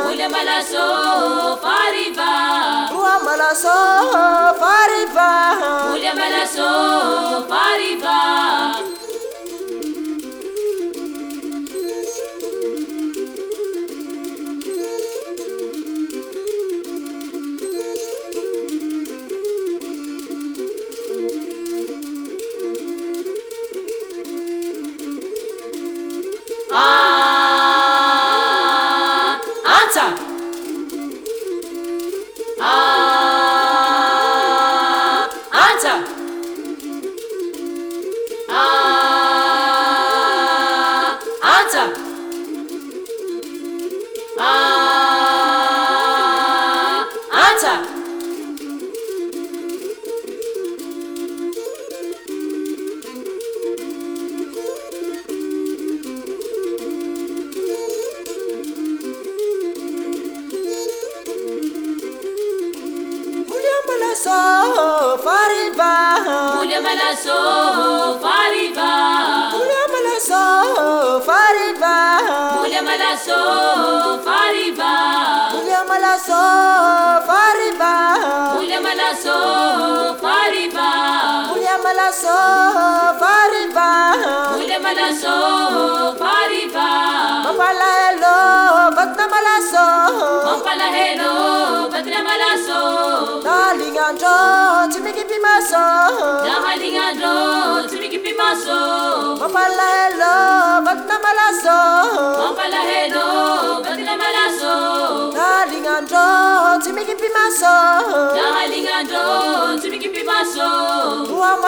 Ule 0.09 0.27
malaso 0.27 1.57
Fariba. 1.61 2.31
Ua 2.91 3.19
malaso 3.23 3.77
Fariba. 4.59 5.31
Ule 5.93 6.13
malaso 6.13 7.45
Fariba. 7.49 8.98
Fariva 71.27 71.95
Ulia 72.63 72.81
malaso 72.89 73.39
fariva. 74.25 74.93
Ulia 75.57 75.81
malaso 75.89 76.41
fariva 77.29 77.93
Ulia 78.59 78.79
malaso 78.87 79.35
fariva. 80.21 80.89
Ulia 81.55 81.77
malaso 81.85 82.37
fariva 83.21 83.89
Ulia 84.59 84.79
malaso 84.85 85.35
fariva. 86.21 86.87
Mapala 87.45 87.89
hello 88.01 88.58
batna 88.99 89.25
malaso 89.33 89.85
Mapala 90.47 90.87
hello 90.95 91.31
batna 91.91 92.19
malaso. 92.27 92.79
Dalingandro 93.45 94.35
tibiki 94.91 95.23
pimaso 95.29 95.83
Dahalingandro 96.47 97.33
tibiki 97.89 98.19
pimaso. 98.25 98.79
Mapala 99.41 99.87
hello 99.95 100.33
batna 100.85 101.15
malaso 101.25 101.77
Mapala 102.43 102.81
hello 102.89 103.27
batna 103.85 104.13
malaso. 104.21 104.73
Dalingandro 105.37 106.25
tibiki 106.83 107.15
Dahalingandro 107.21 107.73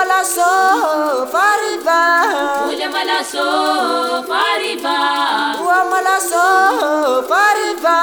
malaso 0.01 1.27
fariva 1.31 2.01
Ulia 2.67 2.89
malaso 2.89 3.45
fariva. 4.25 4.97
Ua 5.61 5.83
malaso 5.91 6.43
fariva 7.29 7.97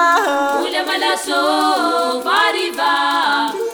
Ulia 0.62 0.84
malaso 0.86 2.22
fariva. 2.22 3.67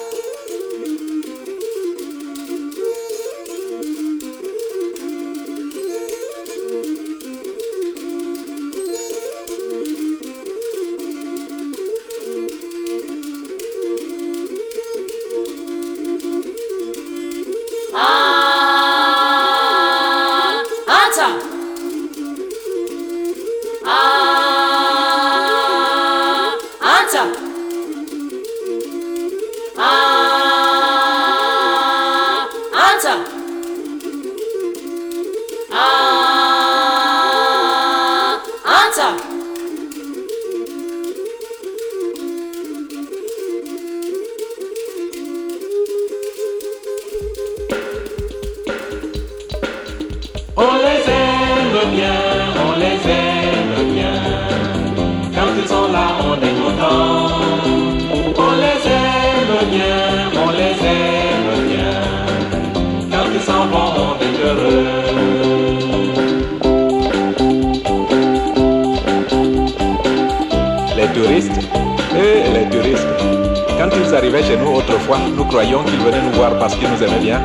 Chez 74.43 74.57
nous 74.57 74.75
autrefois, 74.75 75.19
nous 75.37 75.45
croyions 75.45 75.83
qu'ils 75.85 76.01
venaient 76.01 76.23
nous 76.23 76.33
voir 76.33 76.59
parce 76.59 76.75
qu'ils 76.75 76.89
nous 76.89 77.03
aimaient 77.03 77.21
bien. 77.21 77.45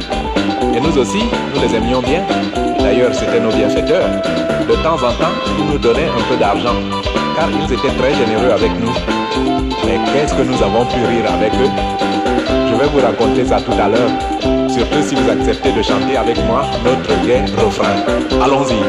Et 0.76 0.80
nous 0.80 0.98
aussi, 0.98 1.24
nous 1.54 1.62
les 1.62 1.76
aimions 1.76 2.02
bien. 2.02 2.24
D'ailleurs, 2.80 3.14
c'était 3.14 3.40
nos 3.40 3.52
bienfaiteurs. 3.52 4.10
De 4.68 4.76
temps 4.84 4.96
en 4.96 5.12
temps, 5.14 5.36
ils 5.58 5.66
nous 5.66 5.78
donnaient 5.78 6.10
un 6.10 6.24
peu 6.30 6.38
d'argent, 6.38 6.76
car 7.36 7.48
ils 7.52 7.74
étaient 7.74 7.96
très 7.98 8.14
généreux 8.16 8.52
avec 8.52 8.72
nous. 8.80 8.94
Mais 9.86 10.00
qu'est-ce 10.12 10.34
que 10.34 10.44
nous 10.44 10.62
avons 10.64 10.86
pu 10.86 11.00
rire 11.06 11.32
avec 11.32 11.54
eux? 11.54 11.72
Je 12.70 12.76
vais 12.76 12.88
vous 12.88 13.00
raconter 13.00 13.46
ça 13.46 13.60
tout 13.62 13.74
à 13.74 13.88
l'heure, 13.88 14.70
surtout 14.70 15.02
si 15.04 15.16
vous 15.16 15.30
acceptez 15.30 15.72
de 15.72 15.82
chanter 15.82 16.18
avec 16.18 16.38
moi 16.46 16.66
notre 16.84 17.26
gai 17.26 17.42
refrain. 17.58 17.96
Allons-y. 18.42 18.80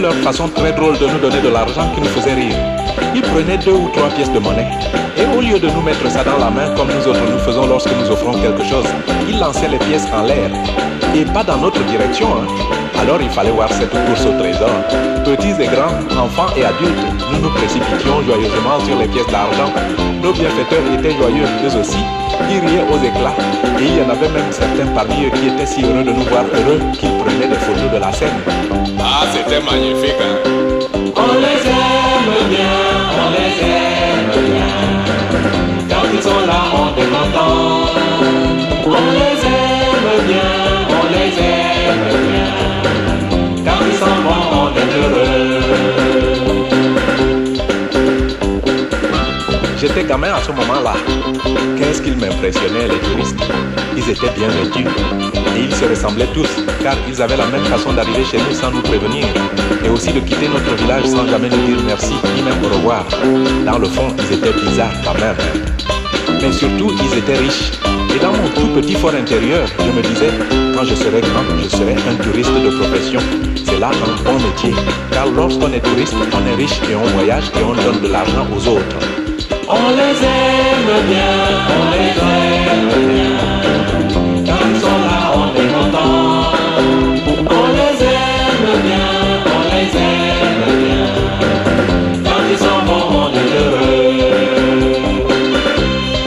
Leur 0.00 0.12
façon 0.16 0.48
très 0.48 0.72
drôle 0.72 0.98
de 0.98 1.06
nous 1.06 1.18
donner 1.18 1.40
de 1.40 1.48
l'argent 1.48 1.88
qui 1.94 2.00
nous 2.00 2.08
faisait 2.08 2.34
rire. 2.34 2.56
Ils 3.14 3.22
prenaient 3.22 3.56
deux 3.56 3.72
ou 3.72 3.88
trois 3.90 4.08
pièces 4.10 4.30
de 4.32 4.38
monnaie 4.38 4.68
et 5.16 5.24
au 5.36 5.40
lieu 5.40 5.58
de 5.58 5.68
nous 5.70 5.80
mettre 5.80 6.10
ça 6.10 6.22
dans 6.24 6.36
la 6.36 6.50
main 6.50 6.74
comme 6.74 6.88
nous 6.88 7.08
autres 7.08 7.20
nous 7.30 7.38
faisons 7.38 7.66
lorsque 7.66 7.90
nous 7.90 8.10
offrons 8.10 8.32
quelque 8.32 8.64
chose, 8.64 8.84
ils 9.28 9.38
lançaient 9.38 9.68
les 9.68 9.78
pièces 9.78 10.06
en 10.12 10.22
l'air 10.24 10.50
et 11.14 11.24
pas 11.24 11.44
dans 11.44 11.56
notre 11.58 11.82
direction. 11.84 12.26
hein. 12.26 12.83
Alors 13.04 13.20
il 13.20 13.28
fallait 13.28 13.50
voir 13.50 13.70
cette 13.70 13.90
course 13.90 14.24
au 14.24 14.38
trésor. 14.38 14.70
Petits 15.26 15.52
et 15.60 15.66
grands, 15.66 16.24
enfants 16.24 16.50
et 16.56 16.64
adultes, 16.64 17.04
nous 17.30 17.38
nous 17.38 17.50
précipitions 17.50 18.22
joyeusement 18.22 18.80
sur 18.82 18.98
les 18.98 19.06
pièces 19.06 19.26
d'argent. 19.26 19.70
Nos 20.22 20.32
bienfaiteurs 20.32 20.82
étaient 20.90 21.14
joyeux, 21.14 21.44
eux 21.44 21.78
aussi. 21.78 21.98
Ils 22.50 22.60
riaient 22.66 22.88
aux 22.90 22.96
éclats. 23.04 23.36
Et 23.78 23.84
il 23.84 23.96
y 23.98 24.00
en 24.00 24.08
avait 24.08 24.30
même 24.30 24.50
certains 24.50 24.86
parmi 24.94 25.26
eux 25.26 25.30
qui 25.36 25.48
étaient 25.48 25.66
si 25.66 25.84
heureux 25.84 26.02
de 26.02 26.12
nous 26.12 26.24
voir 26.24 26.44
heureux 26.44 26.80
qu'ils 26.94 27.12
prenaient 27.18 27.48
des 27.48 27.60
photos 27.60 27.92
de 27.92 27.98
la 27.98 28.10
scène. 28.10 28.40
Ah, 28.98 29.26
c'était 29.30 29.60
magnifique, 29.60 30.16
hein? 30.22 30.38
On 31.14 31.34
les 31.44 31.60
aime 31.68 32.48
bien, 32.48 32.80
on 33.20 33.28
les 33.36 33.52
aime 33.68 34.32
bien. 34.50 34.74
Quand 35.90 36.08
ils 36.10 36.22
sont 36.22 36.46
là, 36.46 36.60
on 36.72 36.98
est 36.98 37.10
content. 37.10 38.03
J'étais 49.78 50.04
gamin 50.04 50.32
à 50.32 50.40
ce 50.42 50.50
moment-là. 50.52 50.94
Qu'est-ce 51.76 52.00
qu'ils 52.00 52.16
m'impressionnaient, 52.16 52.88
les 52.88 52.98
touristes? 53.00 53.38
Ils 53.96 54.10
étaient 54.10 54.32
bien 54.36 54.48
vêtus. 54.48 54.86
Et 55.56 55.60
ils 55.60 55.74
se 55.74 55.84
ressemblaient 55.84 56.28
tous, 56.32 56.48
car 56.82 56.96
ils 57.06 57.20
avaient 57.20 57.36
la 57.36 57.46
même 57.46 57.64
façon 57.64 57.92
d'arriver 57.92 58.24
chez 58.24 58.38
nous 58.38 58.54
sans 58.54 58.70
nous 58.70 58.80
prévenir. 58.80 59.26
Et 59.84 59.90
aussi 59.90 60.12
de 60.12 60.20
quitter 60.20 60.48
notre 60.48 60.74
village 60.82 61.04
sans 61.04 61.26
jamais 61.28 61.50
nous 61.50 61.66
dire 61.66 61.76
merci, 61.86 62.14
ni 62.34 62.42
même 62.42 62.64
au 62.64 62.74
revoir. 62.74 63.04
Dans 63.66 63.78
le 63.78 63.88
fond, 63.88 64.08
ils 64.18 64.36
étaient 64.36 64.58
bizarres 64.66 64.94
quand 65.04 65.20
même. 65.20 65.36
Mais 66.40 66.52
surtout, 66.52 66.90
ils 67.02 67.18
étaient 67.18 67.36
riches. 67.36 67.72
Et 68.16 68.18
dans 68.18 68.32
mon 68.32 68.48
tout 68.54 68.68
petit 68.80 68.94
fort 68.94 69.14
intérieur, 69.14 69.66
je 69.78 69.92
me 69.92 70.02
disais, 70.02 70.30
quand 70.74 70.84
je 70.84 70.94
serai 70.94 71.20
grand, 71.20 71.44
je 71.62 71.68
serai 71.68 71.92
un 71.92 72.16
touriste 72.22 72.52
de 72.52 72.70
profession. 72.70 73.20
C'est 73.64 73.78
là 73.78 73.90
un 73.90 74.22
bon 74.24 74.34
métier. 74.34 74.74
Car 75.12 75.26
lorsqu'on 75.26 75.72
est 75.72 75.80
touriste, 75.80 76.14
on 76.14 76.46
est 76.50 76.56
riche 76.56 76.80
et 76.90 76.96
on 76.96 77.04
voyage 77.16 77.44
et 77.58 77.62
on 77.62 77.74
donne 77.74 78.00
de 78.02 78.08
l'argent 78.08 78.46
aux 78.54 78.68
autres. 78.68 78.98
On 79.68 79.90
les 79.98 80.18
aime 80.40 80.92
bien, 81.10 81.34
on 81.78 81.84
les 81.94 82.12
aime 82.34 82.92
bien. 83.12 83.34
Quand 84.46 84.62
ils 84.70 84.80
sont 84.80 85.00
là, 85.08 85.20
on 85.42 85.48
est 85.60 85.70
content. 85.76 86.52
On 87.58 87.66
les 87.78 87.96
aime 88.04 88.68
bien, 88.86 89.08
on 89.56 89.62
les 89.70 89.90
aime 90.10 90.64
bien. 90.82 91.04
Quand 92.24 92.42
ils 92.50 92.58
s'en 92.58 92.80
vont, 92.88 93.06
on 93.22 93.30
est 93.42 93.50
heureux. 93.60 94.24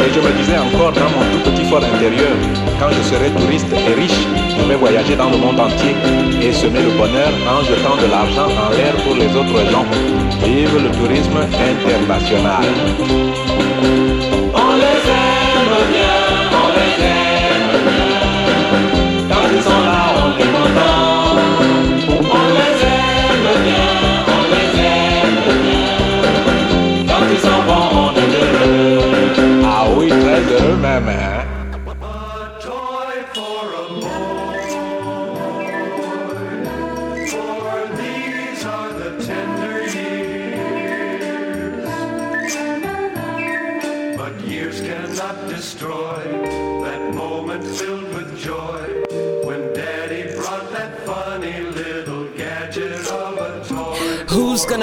Et 0.03 0.09
je 0.13 0.19
me 0.19 0.31
disais 0.39 0.57
encore 0.57 0.93
dans 0.93 1.11
mon 1.15 1.26
tout 1.79 1.85
petit 1.85 1.89
fort 1.89 1.95
intérieur, 1.95 2.35
quand 2.79 2.89
je 2.89 3.01
serai 3.03 3.29
touriste 3.31 3.67
et 3.73 3.93
riche, 3.93 4.27
je 4.57 4.67
vais 4.67 4.75
voyager 4.75 5.15
dans 5.15 5.29
le 5.29 5.37
monde 5.37 5.59
entier 5.59 5.95
et 6.41 6.51
semer 6.51 6.81
le 6.81 6.91
bonheur 6.91 7.29
en 7.49 7.63
jetant 7.63 7.95
de 7.97 8.09
l'argent 8.09 8.47
en 8.47 8.69
l'air 8.71 8.95
pour 9.03 9.15
les 9.15 9.35
autres 9.35 9.69
gens. 9.71 9.85
Vive 10.43 10.75
le 10.83 10.91
tourisme 10.91 11.37
international. 11.37 12.65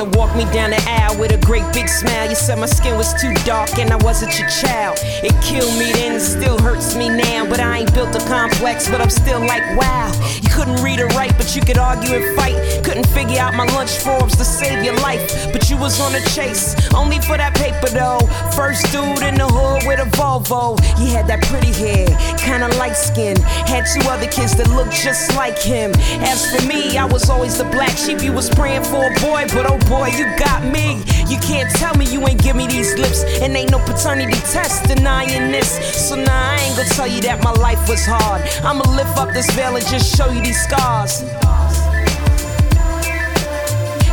Gonna 0.05 0.19
walk 0.19 0.37
me 0.37 0.45
down 0.53 0.69
the 0.69 0.85
aisle 0.87 1.19
with 1.19 1.33
a 1.33 1.39
great 1.47 1.65
big 1.73 1.89
smile? 1.89 2.29
You 2.29 2.37
said 2.37 2.59
my 2.59 2.67
skin 2.67 2.99
was 2.99 3.15
too 3.15 3.33
dark 3.47 3.79
and 3.79 3.91
I 3.91 3.97
wasn't 3.97 4.39
your 4.39 4.49
child. 4.51 4.99
It 5.01 5.33
killed 5.41 5.73
me 5.79 5.93
then, 5.93 6.17
it 6.17 6.21
still 6.21 6.59
hurts 6.59 6.95
me 6.95 7.09
now. 7.09 7.49
But 7.49 7.61
I 7.61 7.79
ain't 7.79 7.95
built 7.95 8.15
a 8.15 8.21
complex, 8.29 8.87
but 8.87 9.01
I'm 9.01 9.09
still 9.09 9.41
like, 9.41 9.65
wow. 9.79 10.13
You 10.43 10.51
couldn't 10.51 10.83
read 10.83 11.01
or 11.01 11.07
write, 11.17 11.33
but 11.39 11.57
you 11.57 11.63
could 11.63 11.79
argue 11.79 12.17
and 12.17 12.37
fight. 12.37 12.84
Couldn't 12.85 13.09
figure 13.09 13.41
out 13.41 13.55
my 13.55 13.65
lunch 13.73 13.97
forms 13.99 14.37
to 14.37 14.45
save 14.45 14.85
your 14.85 14.97
life. 15.01 15.51
But 15.53 15.71
you 15.71 15.77
was 15.79 16.01
on 16.01 16.15
a 16.15 16.21
chase, 16.37 16.77
only 16.95 17.19
for 17.21 17.37
that 17.37 17.55
paper 17.55 17.89
though. 17.89 18.21
First 18.55 18.93
dude 18.93 19.25
in 19.25 19.37
the 19.37 19.49
hood 19.49 19.89
with 19.89 20.01
a 20.01 20.09
Volvo. 20.17 20.77
You 21.01 21.07
had 21.07 21.27
that 21.29 21.43
pretty 21.45 21.73
hair, 21.73 22.07
kinda 22.37 22.69
light 22.77 22.97
skin. 22.97 23.37
Had 23.65 23.87
two 23.89 24.07
other 24.09 24.27
kids 24.29 24.55
that 24.57 24.69
looked 24.69 24.93
just 24.93 25.35
like 25.35 25.59
him. 25.59 25.93
As 26.21 26.55
for 26.55 26.63
me, 26.67 26.99
I 26.99 27.07
was 27.07 27.31
always 27.31 27.57
the 27.57 27.65
black 27.65 27.97
sheep. 27.97 28.23
You 28.23 28.33
was 28.33 28.51
praying 28.51 28.85
for 28.85 29.03
a 29.09 29.15
boy, 29.21 29.47
but 29.55 29.65
oh 29.65 29.79
boy, 29.89 30.09
you 30.09 30.27
got 30.37 30.63
me. 30.65 31.03
You 31.27 31.39
can't 31.41 31.71
tell 31.77 31.95
me 31.97 32.05
you 32.05 32.21
ain't 32.29 32.43
give 32.43 32.55
me 32.55 32.67
these 32.67 32.99
lips. 32.99 33.25
And 33.41 33.57
ain't 33.57 33.71
no 33.71 33.79
paternity 33.79 34.39
test 34.53 34.85
denying 34.85 35.51
this. 35.51 35.71
So 36.09 36.17
nah, 36.17 36.31
I 36.31 36.61
ain't 36.61 36.77
gonna 36.77 36.89
tell 36.91 37.09
you 37.09 37.23
that 37.23 37.43
my 37.43 37.53
life 37.53 37.89
was 37.89 38.05
hard. 38.05 38.43
I'ma 38.63 38.85
lift 38.95 39.17
up 39.17 39.33
this 39.33 39.51
veil 39.53 39.75
and 39.75 39.87
just 39.87 40.15
show 40.17 40.31
you 40.31 40.43
these 40.43 40.61
scars. 40.63 41.25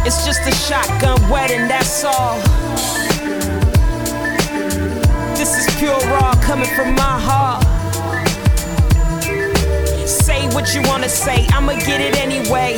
It's 0.03 0.25
just 0.25 0.41
a 0.47 0.51
shotgun 0.51 1.29
wedding, 1.29 1.67
that's 1.67 2.03
all. 2.03 2.39
This 5.35 5.55
is 5.57 5.75
pure 5.79 5.97
raw 6.11 6.33
coming 6.41 6.69
from 6.69 6.95
my 6.95 7.19
heart. 7.27 7.63
Say 10.07 10.47
what 10.55 10.73
you 10.73 10.81
wanna 10.83 11.07
say, 11.07 11.45
I'ma 11.51 11.73
get 11.73 12.01
it 12.01 12.17
anyway. 12.17 12.75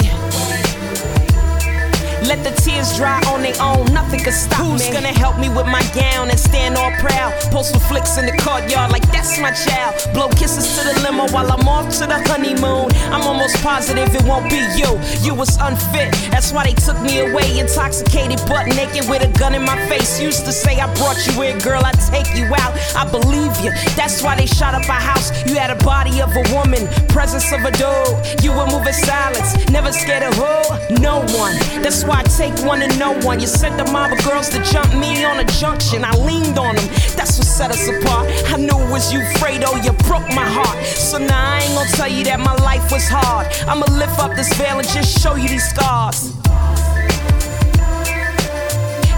Let 2.34 2.44
the 2.44 2.62
tears 2.64 2.98
dry 2.98 3.22
on 3.30 3.44
their 3.44 3.54
own, 3.62 3.94
nothing 3.94 4.20
can 4.20 4.34
stop 4.34 4.58
Who's 4.58 4.82
me. 4.82 4.88
Who's 4.88 4.96
gonna 4.96 5.14
help 5.14 5.38
me 5.38 5.50
with 5.50 5.68
my 5.68 5.86
gown 5.94 6.32
and 6.32 6.40
stand 6.40 6.76
all 6.76 6.90
proud? 6.98 7.32
Post 7.54 7.74
some 7.74 7.82
flicks 7.82 8.18
in 8.18 8.26
the 8.26 8.32
courtyard 8.42 8.92
like 8.92 9.06
that's 9.12 9.38
my 9.38 9.52
child. 9.52 9.94
Blow 10.16 10.30
kisses 10.30 10.66
to 10.74 10.82
the 10.82 11.00
limo 11.06 11.30
while 11.30 11.46
I'm 11.52 11.68
off 11.68 11.94
to 12.00 12.08
the 12.08 12.18
honeymoon. 12.26 12.90
I'm 13.14 13.22
almost 13.22 13.62
positive 13.62 14.10
it 14.16 14.24
won't 14.24 14.50
be 14.50 14.66
you. 14.74 14.98
You 15.22 15.36
was 15.36 15.62
unfit, 15.62 16.10
that's 16.34 16.52
why 16.52 16.64
they 16.64 16.74
took 16.74 17.00
me 17.02 17.20
away. 17.22 17.60
Intoxicated, 17.60 18.42
butt 18.50 18.66
naked 18.66 19.08
with 19.08 19.22
a 19.22 19.30
gun 19.38 19.54
in 19.54 19.62
my 19.62 19.78
face. 19.86 20.20
Used 20.20 20.44
to 20.46 20.52
say 20.52 20.80
I 20.80 20.92
brought 20.96 21.22
you 21.28 21.40
in, 21.44 21.60
girl, 21.60 21.86
I 21.86 21.92
take 22.10 22.34
you 22.34 22.50
out. 22.58 22.74
I 22.98 23.06
believe 23.06 23.54
you. 23.62 23.70
That's 23.94 24.24
why 24.24 24.36
they 24.36 24.48
shot 24.48 24.74
up 24.74 24.90
our 24.90 25.06
house. 25.14 25.30
You 25.46 25.54
had 25.54 25.70
a 25.70 25.78
body 25.86 26.20
of 26.20 26.34
a 26.36 26.42
woman, 26.50 26.88
presence 27.10 27.54
of 27.54 27.62
a 27.62 27.70
dude. 27.78 28.42
You 28.42 28.58
were 28.58 28.66
moving 28.66 28.98
silence, 29.06 29.54
never 29.70 29.94
scared 29.94 30.24
of 30.24 30.34
who? 30.34 30.98
No 30.98 31.22
one. 31.38 31.54
That's 31.86 32.04
why 32.04 32.23
I 32.24 32.26
take 32.28 32.56
one 32.66 32.80
to 32.80 32.88
no 32.98 33.12
one. 33.20 33.42
You 33.42 33.48
sent 33.48 33.76
the 33.78 33.92
mob 33.92 34.14
of 34.14 34.24
girls 34.24 34.48
to 34.50 34.64
jump 34.72 34.94
me 34.96 35.26
on 35.26 35.40
a 35.40 35.46
junction. 35.60 36.06
I 36.06 36.12
leaned 36.16 36.58
on 36.58 36.76
them. 36.76 36.88
That's 37.18 37.38
what 37.38 37.46
set 37.46 37.70
us 37.70 37.90
apart. 37.90 38.30
I 38.48 38.56
knew 38.56 38.80
it 38.80 38.90
was 38.90 39.12
you, 39.12 39.20
Fredo. 39.36 39.76
You 39.84 39.92
broke 40.08 40.28
my 40.30 40.48
heart. 40.48 40.86
So 40.86 41.18
now 41.18 41.56
I 41.56 41.60
ain't 41.60 41.76
gonna 41.76 41.90
tell 41.92 42.08
you 42.08 42.24
that 42.26 42.40
my 42.40 42.56
life 42.64 42.92
was 42.92 43.08
hard. 43.10 43.48
I'ma 43.68 43.86
lift 43.98 44.18
up 44.20 44.36
this 44.38 44.54
veil 44.54 44.80
and 44.80 44.88
just 44.88 45.20
show 45.22 45.36
you 45.36 45.50
these 45.50 45.68
scars. 45.68 46.32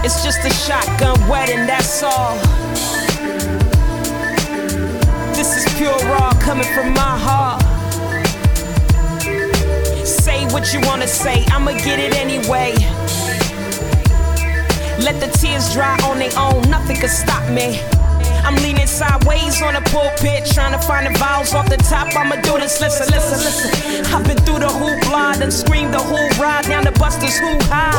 It's 0.02 0.24
just 0.24 0.44
a 0.44 0.50
shotgun 0.50 1.16
wedding, 1.28 1.66
that's 1.66 2.02
all. 2.02 2.36
This 5.34 5.56
is 5.56 5.64
pure 5.78 5.96
raw 6.10 6.32
coming 6.40 6.66
from 6.74 6.92
my 6.92 7.18
heart. 7.18 7.75
What 10.52 10.72
you 10.72 10.80
wanna 10.88 11.06
say, 11.06 11.44
I'ma 11.48 11.72
get 11.72 11.98
it 11.98 12.16
anyway. 12.16 12.72
Let 15.02 15.20
the 15.20 15.28
tears 15.38 15.72
dry 15.72 15.98
on 16.04 16.18
their 16.18 16.32
own, 16.38 16.62
nothing 16.70 16.96
can 16.96 17.08
stop 17.08 17.48
me. 17.50 17.80
I'm 18.46 18.54
leaning 18.62 18.86
sideways 18.86 19.60
on 19.60 19.74
the 19.74 19.80
pulpit, 19.90 20.46
trying 20.46 20.72
to 20.72 20.78
find 20.86 21.12
the 21.12 21.18
vowels 21.18 21.52
off 21.52 21.68
the 21.68 21.76
top. 21.78 22.14
I'ma 22.14 22.36
do 22.42 22.58
this. 22.58 22.80
Listen, 22.80 23.06
listen, 23.12 23.38
listen. 23.42 24.14
I've 24.14 24.24
been 24.24 24.36
through 24.38 24.60
the 24.60 24.68
hoopla, 24.68 25.40
done 25.40 25.50
screamed 25.50 25.92
the 25.92 25.98
whole 25.98 26.28
ride 26.40 26.64
down 26.66 26.84
the 26.84 26.92
busters 26.92 27.36
who 27.38 27.58
high. 27.66 27.90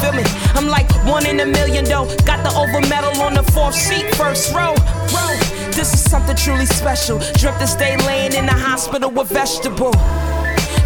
Feel 0.00 0.12
me? 0.12 0.22
I'm 0.54 0.68
like 0.68 0.88
one 1.04 1.26
in 1.26 1.40
a 1.40 1.46
million 1.46 1.84
though. 1.84 2.06
Got 2.24 2.44
the 2.44 2.52
over 2.56 2.80
medal 2.88 3.20
on 3.20 3.34
the 3.34 3.42
fourth 3.52 3.74
seat, 3.74 4.14
first 4.14 4.54
row. 4.54 4.72
Row. 5.12 5.34
This 5.74 5.92
is 5.94 6.00
something 6.08 6.36
truly 6.36 6.66
special. 6.66 7.18
Dreamt 7.34 7.58
this 7.58 7.74
day 7.74 7.96
laying 8.06 8.34
in 8.34 8.46
the 8.46 8.52
hospital 8.52 9.10
with 9.10 9.30
vegetable. 9.30 9.92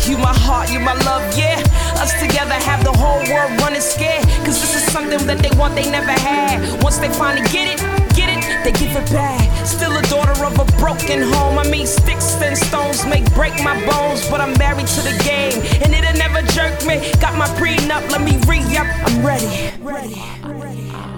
You 0.07 0.19
my 0.19 0.33
heart, 0.33 0.71
you 0.71 0.79
my 0.79 0.95
love, 1.03 1.37
yeah. 1.37 1.59
Us 1.99 2.13
together 2.21 2.55
have 2.55 2.85
the 2.85 2.93
whole 2.93 3.19
world 3.27 3.61
running 3.61 3.81
scared. 3.81 4.23
Cause 4.47 4.61
this 4.63 4.77
is 4.77 4.85
something 4.93 5.27
that 5.27 5.39
they 5.43 5.51
want, 5.59 5.75
they 5.75 5.91
never 5.91 6.13
had. 6.13 6.63
Once 6.81 6.99
they 6.99 7.09
finally 7.09 7.43
get 7.51 7.67
it, 7.75 7.81
get 8.15 8.31
it, 8.31 8.39
they 8.63 8.71
give 8.71 8.95
it 8.95 9.11
back. 9.11 9.43
Still 9.67 9.97
a 9.97 10.03
daughter 10.03 10.39
of 10.45 10.55
a 10.61 10.65
broken 10.79 11.23
home. 11.23 11.59
I 11.59 11.69
mean, 11.69 11.89
sticks 11.89 12.41
and 12.41 12.57
stones 12.57 13.05
may 13.05 13.25
break 13.35 13.55
my 13.65 13.75
bones, 13.85 14.31
but 14.31 14.41
I'm 14.41 14.57
married 14.59 14.87
to 14.87 15.01
the 15.03 15.17
game, 15.27 15.59
and 15.83 15.93
it'll 15.93 16.15
never 16.15 16.41
jerk 16.55 16.87
me. 16.87 17.03
Got 17.19 17.35
my 17.35 17.49
prenup, 17.59 18.09
let 18.11 18.23
me 18.23 18.39
re 18.47 18.63
up. 18.79 18.87
I'm 19.11 19.27
ready. 19.27 19.75
Ready. 19.83 21.16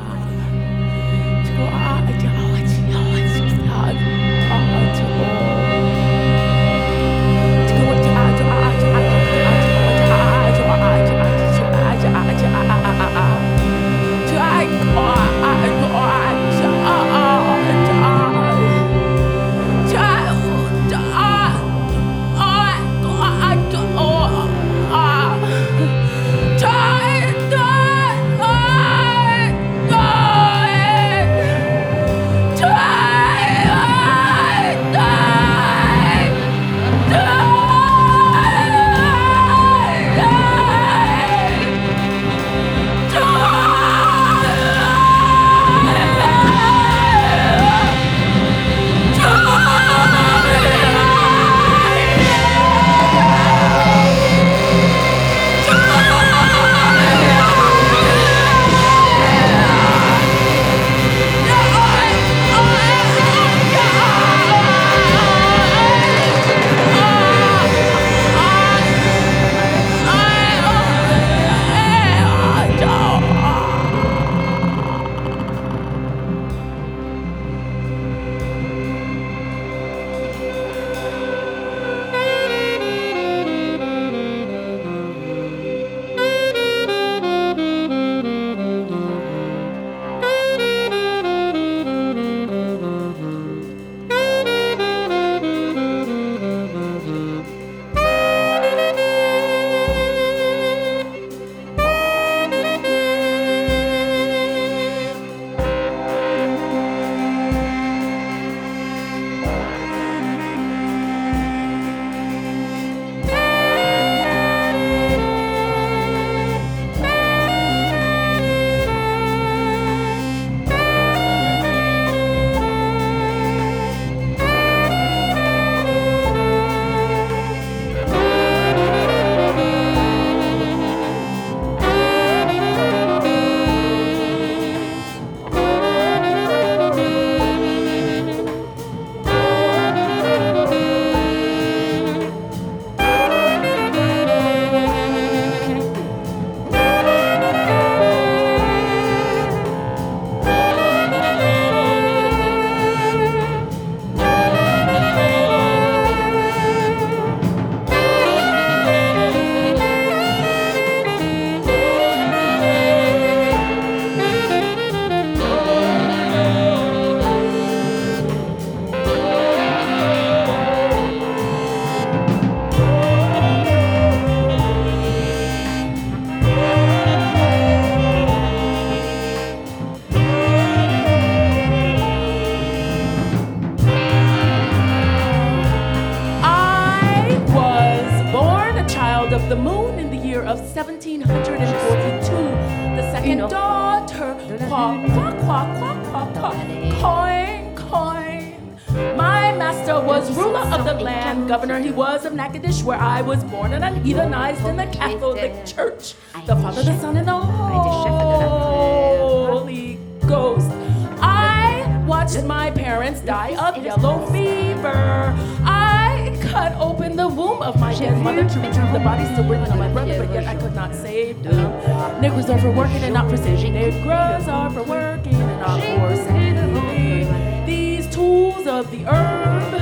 working 222.98 223.04
and 223.04 223.14
not 223.14 223.30
for 223.30 223.36
sitting. 223.36 223.74
Their 223.74 223.90
grows 224.02 224.48
are 224.48 224.70
for 224.70 224.82
working 224.82 225.34
and 225.34 225.60
not 225.60 225.80
for 225.80 226.16
saving. 226.16 227.66
These 227.66 228.08
tools 228.14 228.66
of 228.66 228.90
the 228.90 229.04
herb 229.04 229.74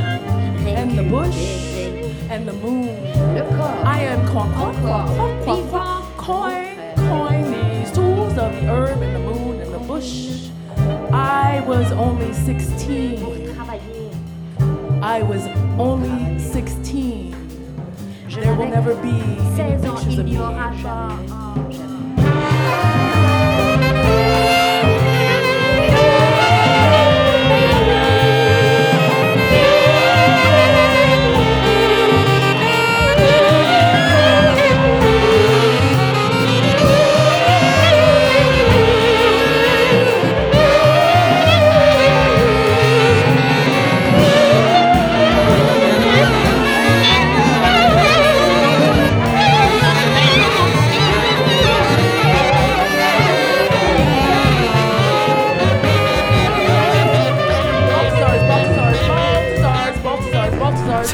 and 0.67 0.99
the 0.99 1.03
bush 1.05 1.37
and 2.31 2.47
the 2.47 2.53
moon. 2.53 2.89
I 3.87 4.01
am 4.01 4.27
coin, 4.29 4.53
coin, 4.53 4.75
coin, 6.17 6.97
coin 6.97 7.51
these 7.53 7.93
tools 7.93 8.37
of 8.39 8.53
the 8.53 8.67
herb 8.67 9.01
and 9.03 9.17
the 9.17 9.21
moon 9.21 9.61
and 9.61 9.73
the 9.73 9.79
bush. 9.79 10.51
I 11.13 11.63
was 11.67 11.93
only 11.93 12.33
16. 12.33 13.57
I 15.03 15.23
was 15.23 15.47
only 15.79 16.39
16. 16.39 17.33
There 18.29 18.55
will 18.55 18.69
never 18.69 18.95
be 18.97 19.21
any 19.59 19.81
pictures 19.81 20.19
of 20.19 20.27
me. 20.27 21.86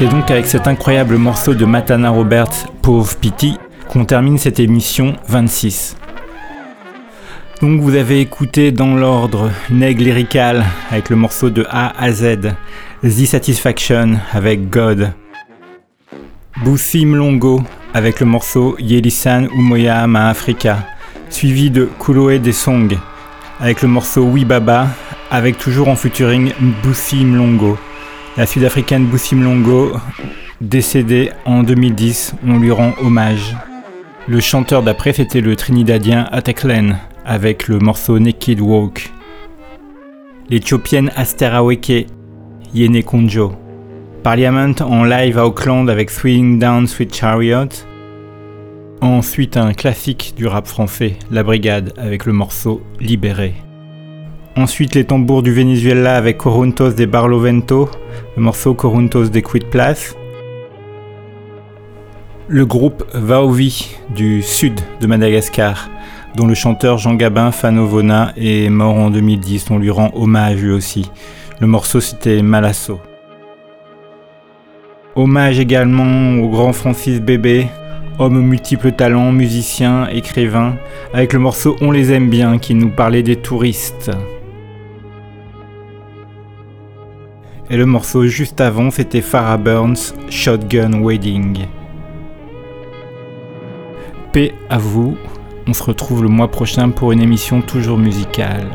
C'est 0.03 0.09
donc 0.09 0.29
avec 0.31 0.47
cet 0.47 0.67
incroyable 0.67 1.15
morceau 1.15 1.53
de 1.53 1.63
Matana 1.63 2.09
Roberts, 2.09 2.67
Pauvre 2.81 3.15
Pity, 3.15 3.57
qu'on 3.87 4.03
termine 4.03 4.37
cette 4.37 4.59
émission 4.59 5.15
26. 5.29 5.95
Donc 7.61 7.79
vous 7.79 7.95
avez 7.95 8.19
écouté 8.19 8.73
dans 8.73 8.95
l'ordre 8.95 9.49
Neg 9.69 10.01
Lyrical 10.01 10.65
avec 10.91 11.09
le 11.09 11.15
morceau 11.15 11.49
de 11.49 11.65
A 11.69 11.93
à 11.97 12.11
Z, 12.11 12.53
The 13.01 13.25
Satisfaction 13.25 14.19
avec 14.33 14.69
God, 14.69 15.13
Boussim 16.65 17.15
Longo 17.15 17.63
avec 17.93 18.19
le 18.19 18.25
morceau 18.25 18.75
Yelisan 18.79 19.45
Umoya 19.55 20.05
Ma 20.07 20.27
Africa, 20.27 20.79
suivi 21.29 21.69
de 21.69 21.87
Kuloe 21.97 22.39
des 22.39 22.51
Song 22.51 22.93
avec 23.61 23.81
le 23.81 23.87
morceau 23.87 24.23
Oui 24.23 24.43
Baba, 24.43 24.89
avec 25.31 25.57
toujours 25.57 25.87
en 25.87 25.95
featuring 25.95 26.51
Boussi 26.83 27.23
Mlongo. 27.23 27.77
La 28.35 28.47
sud-africaine 28.47 29.05
Boussi 29.05 29.35
Mlongo, 29.35 29.91
décédée 30.59 31.29
en 31.45 31.61
2010, 31.61 32.33
on 32.47 32.57
lui 32.57 32.71
rend 32.71 32.93
hommage. 32.99 33.55
Le 34.27 34.39
chanteur 34.39 34.81
d'après 34.81 35.13
c'était 35.13 35.39
le 35.39 35.55
Trinidadien 35.55 36.27
Ataklen 36.31 36.97
avec 37.25 37.67
le 37.67 37.77
morceau 37.77 38.17
Naked 38.17 38.59
Walk. 38.59 39.11
L'Éthiopienne 40.49 41.11
Asteraweke, 41.15 42.07
Yene 42.73 43.03
Konjo. 43.03 43.53
Parliament 44.23 44.73
en 44.81 45.03
live 45.03 45.37
à 45.37 45.45
Auckland 45.45 45.87
avec 45.87 46.09
Swing 46.09 46.57
Down 46.57 46.87
Sweet 46.87 47.13
Chariot. 47.13 47.69
Ensuite, 49.01 49.57
un 49.57 49.73
classique 49.73 50.33
du 50.35 50.47
rap 50.47 50.65
français, 50.65 51.17
La 51.29 51.43
Brigade, 51.43 51.93
avec 51.97 52.25
le 52.25 52.33
morceau 52.33 52.81
Libéré. 52.99 53.53
Ensuite, 54.55 54.93
les 54.93 55.03
tambours 55.03 55.41
du 55.41 55.51
Venezuela 55.51 56.15
avec 56.15 56.37
Coruntos 56.37 56.91
de 56.91 57.05
Barlovento, 57.05 57.89
le 58.37 58.43
morceau 58.43 58.75
Coruntos 58.75 59.29
de 59.29 59.39
Quit 59.39 59.65
Place. 59.71 60.15
Le 62.47 62.63
groupe 62.63 63.03
Vaovi 63.15 63.95
du 64.15 64.43
sud 64.43 64.79
de 65.01 65.07
Madagascar, 65.07 65.89
dont 66.35 66.45
le 66.45 66.53
chanteur 66.53 66.99
Jean 66.99 67.15
Gabin 67.15 67.49
Fanovona 67.49 68.31
est 68.37 68.69
mort 68.69 68.93
en 68.93 69.09
2010. 69.09 69.71
On 69.71 69.79
lui 69.79 69.89
rend 69.89 70.11
hommage 70.13 70.61
lui 70.61 70.71
aussi. 70.71 71.09
Le 71.59 71.65
morceau 71.65 71.99
c'était 71.99 72.43
Malasso. 72.43 72.99
Hommage 75.15 75.59
également 75.59 76.43
au 76.43 76.49
grand 76.49 76.73
Francis 76.73 77.21
Bébé, 77.21 77.69
homme 78.19 78.39
multiples 78.39 78.91
talents, 78.91 79.31
musicien, 79.31 80.07
écrivain, 80.09 80.75
avec 81.11 81.33
le 81.33 81.39
morceau 81.39 81.75
On 81.81 81.89
les 81.89 82.11
aime 82.11 82.29
bien 82.29 82.59
qui 82.59 82.75
nous 82.75 82.89
parlait 82.89 83.23
des 83.23 83.37
touristes. 83.37 84.11
Et 87.69 87.77
le 87.77 87.85
morceau 87.85 88.25
juste 88.25 88.59
avant, 88.59 88.91
c'était 88.91 89.21
Farah 89.21 89.57
Burns, 89.57 90.13
Shotgun 90.29 91.01
Wedding. 91.01 91.65
Paix 94.33 94.53
à 94.69 94.77
vous, 94.77 95.17
on 95.65 95.73
se 95.73 95.83
retrouve 95.83 96.23
le 96.23 96.29
mois 96.29 96.49
prochain 96.49 96.89
pour 96.89 97.13
une 97.13 97.21
émission 97.21 97.61
toujours 97.61 97.97
musicale. 97.97 98.67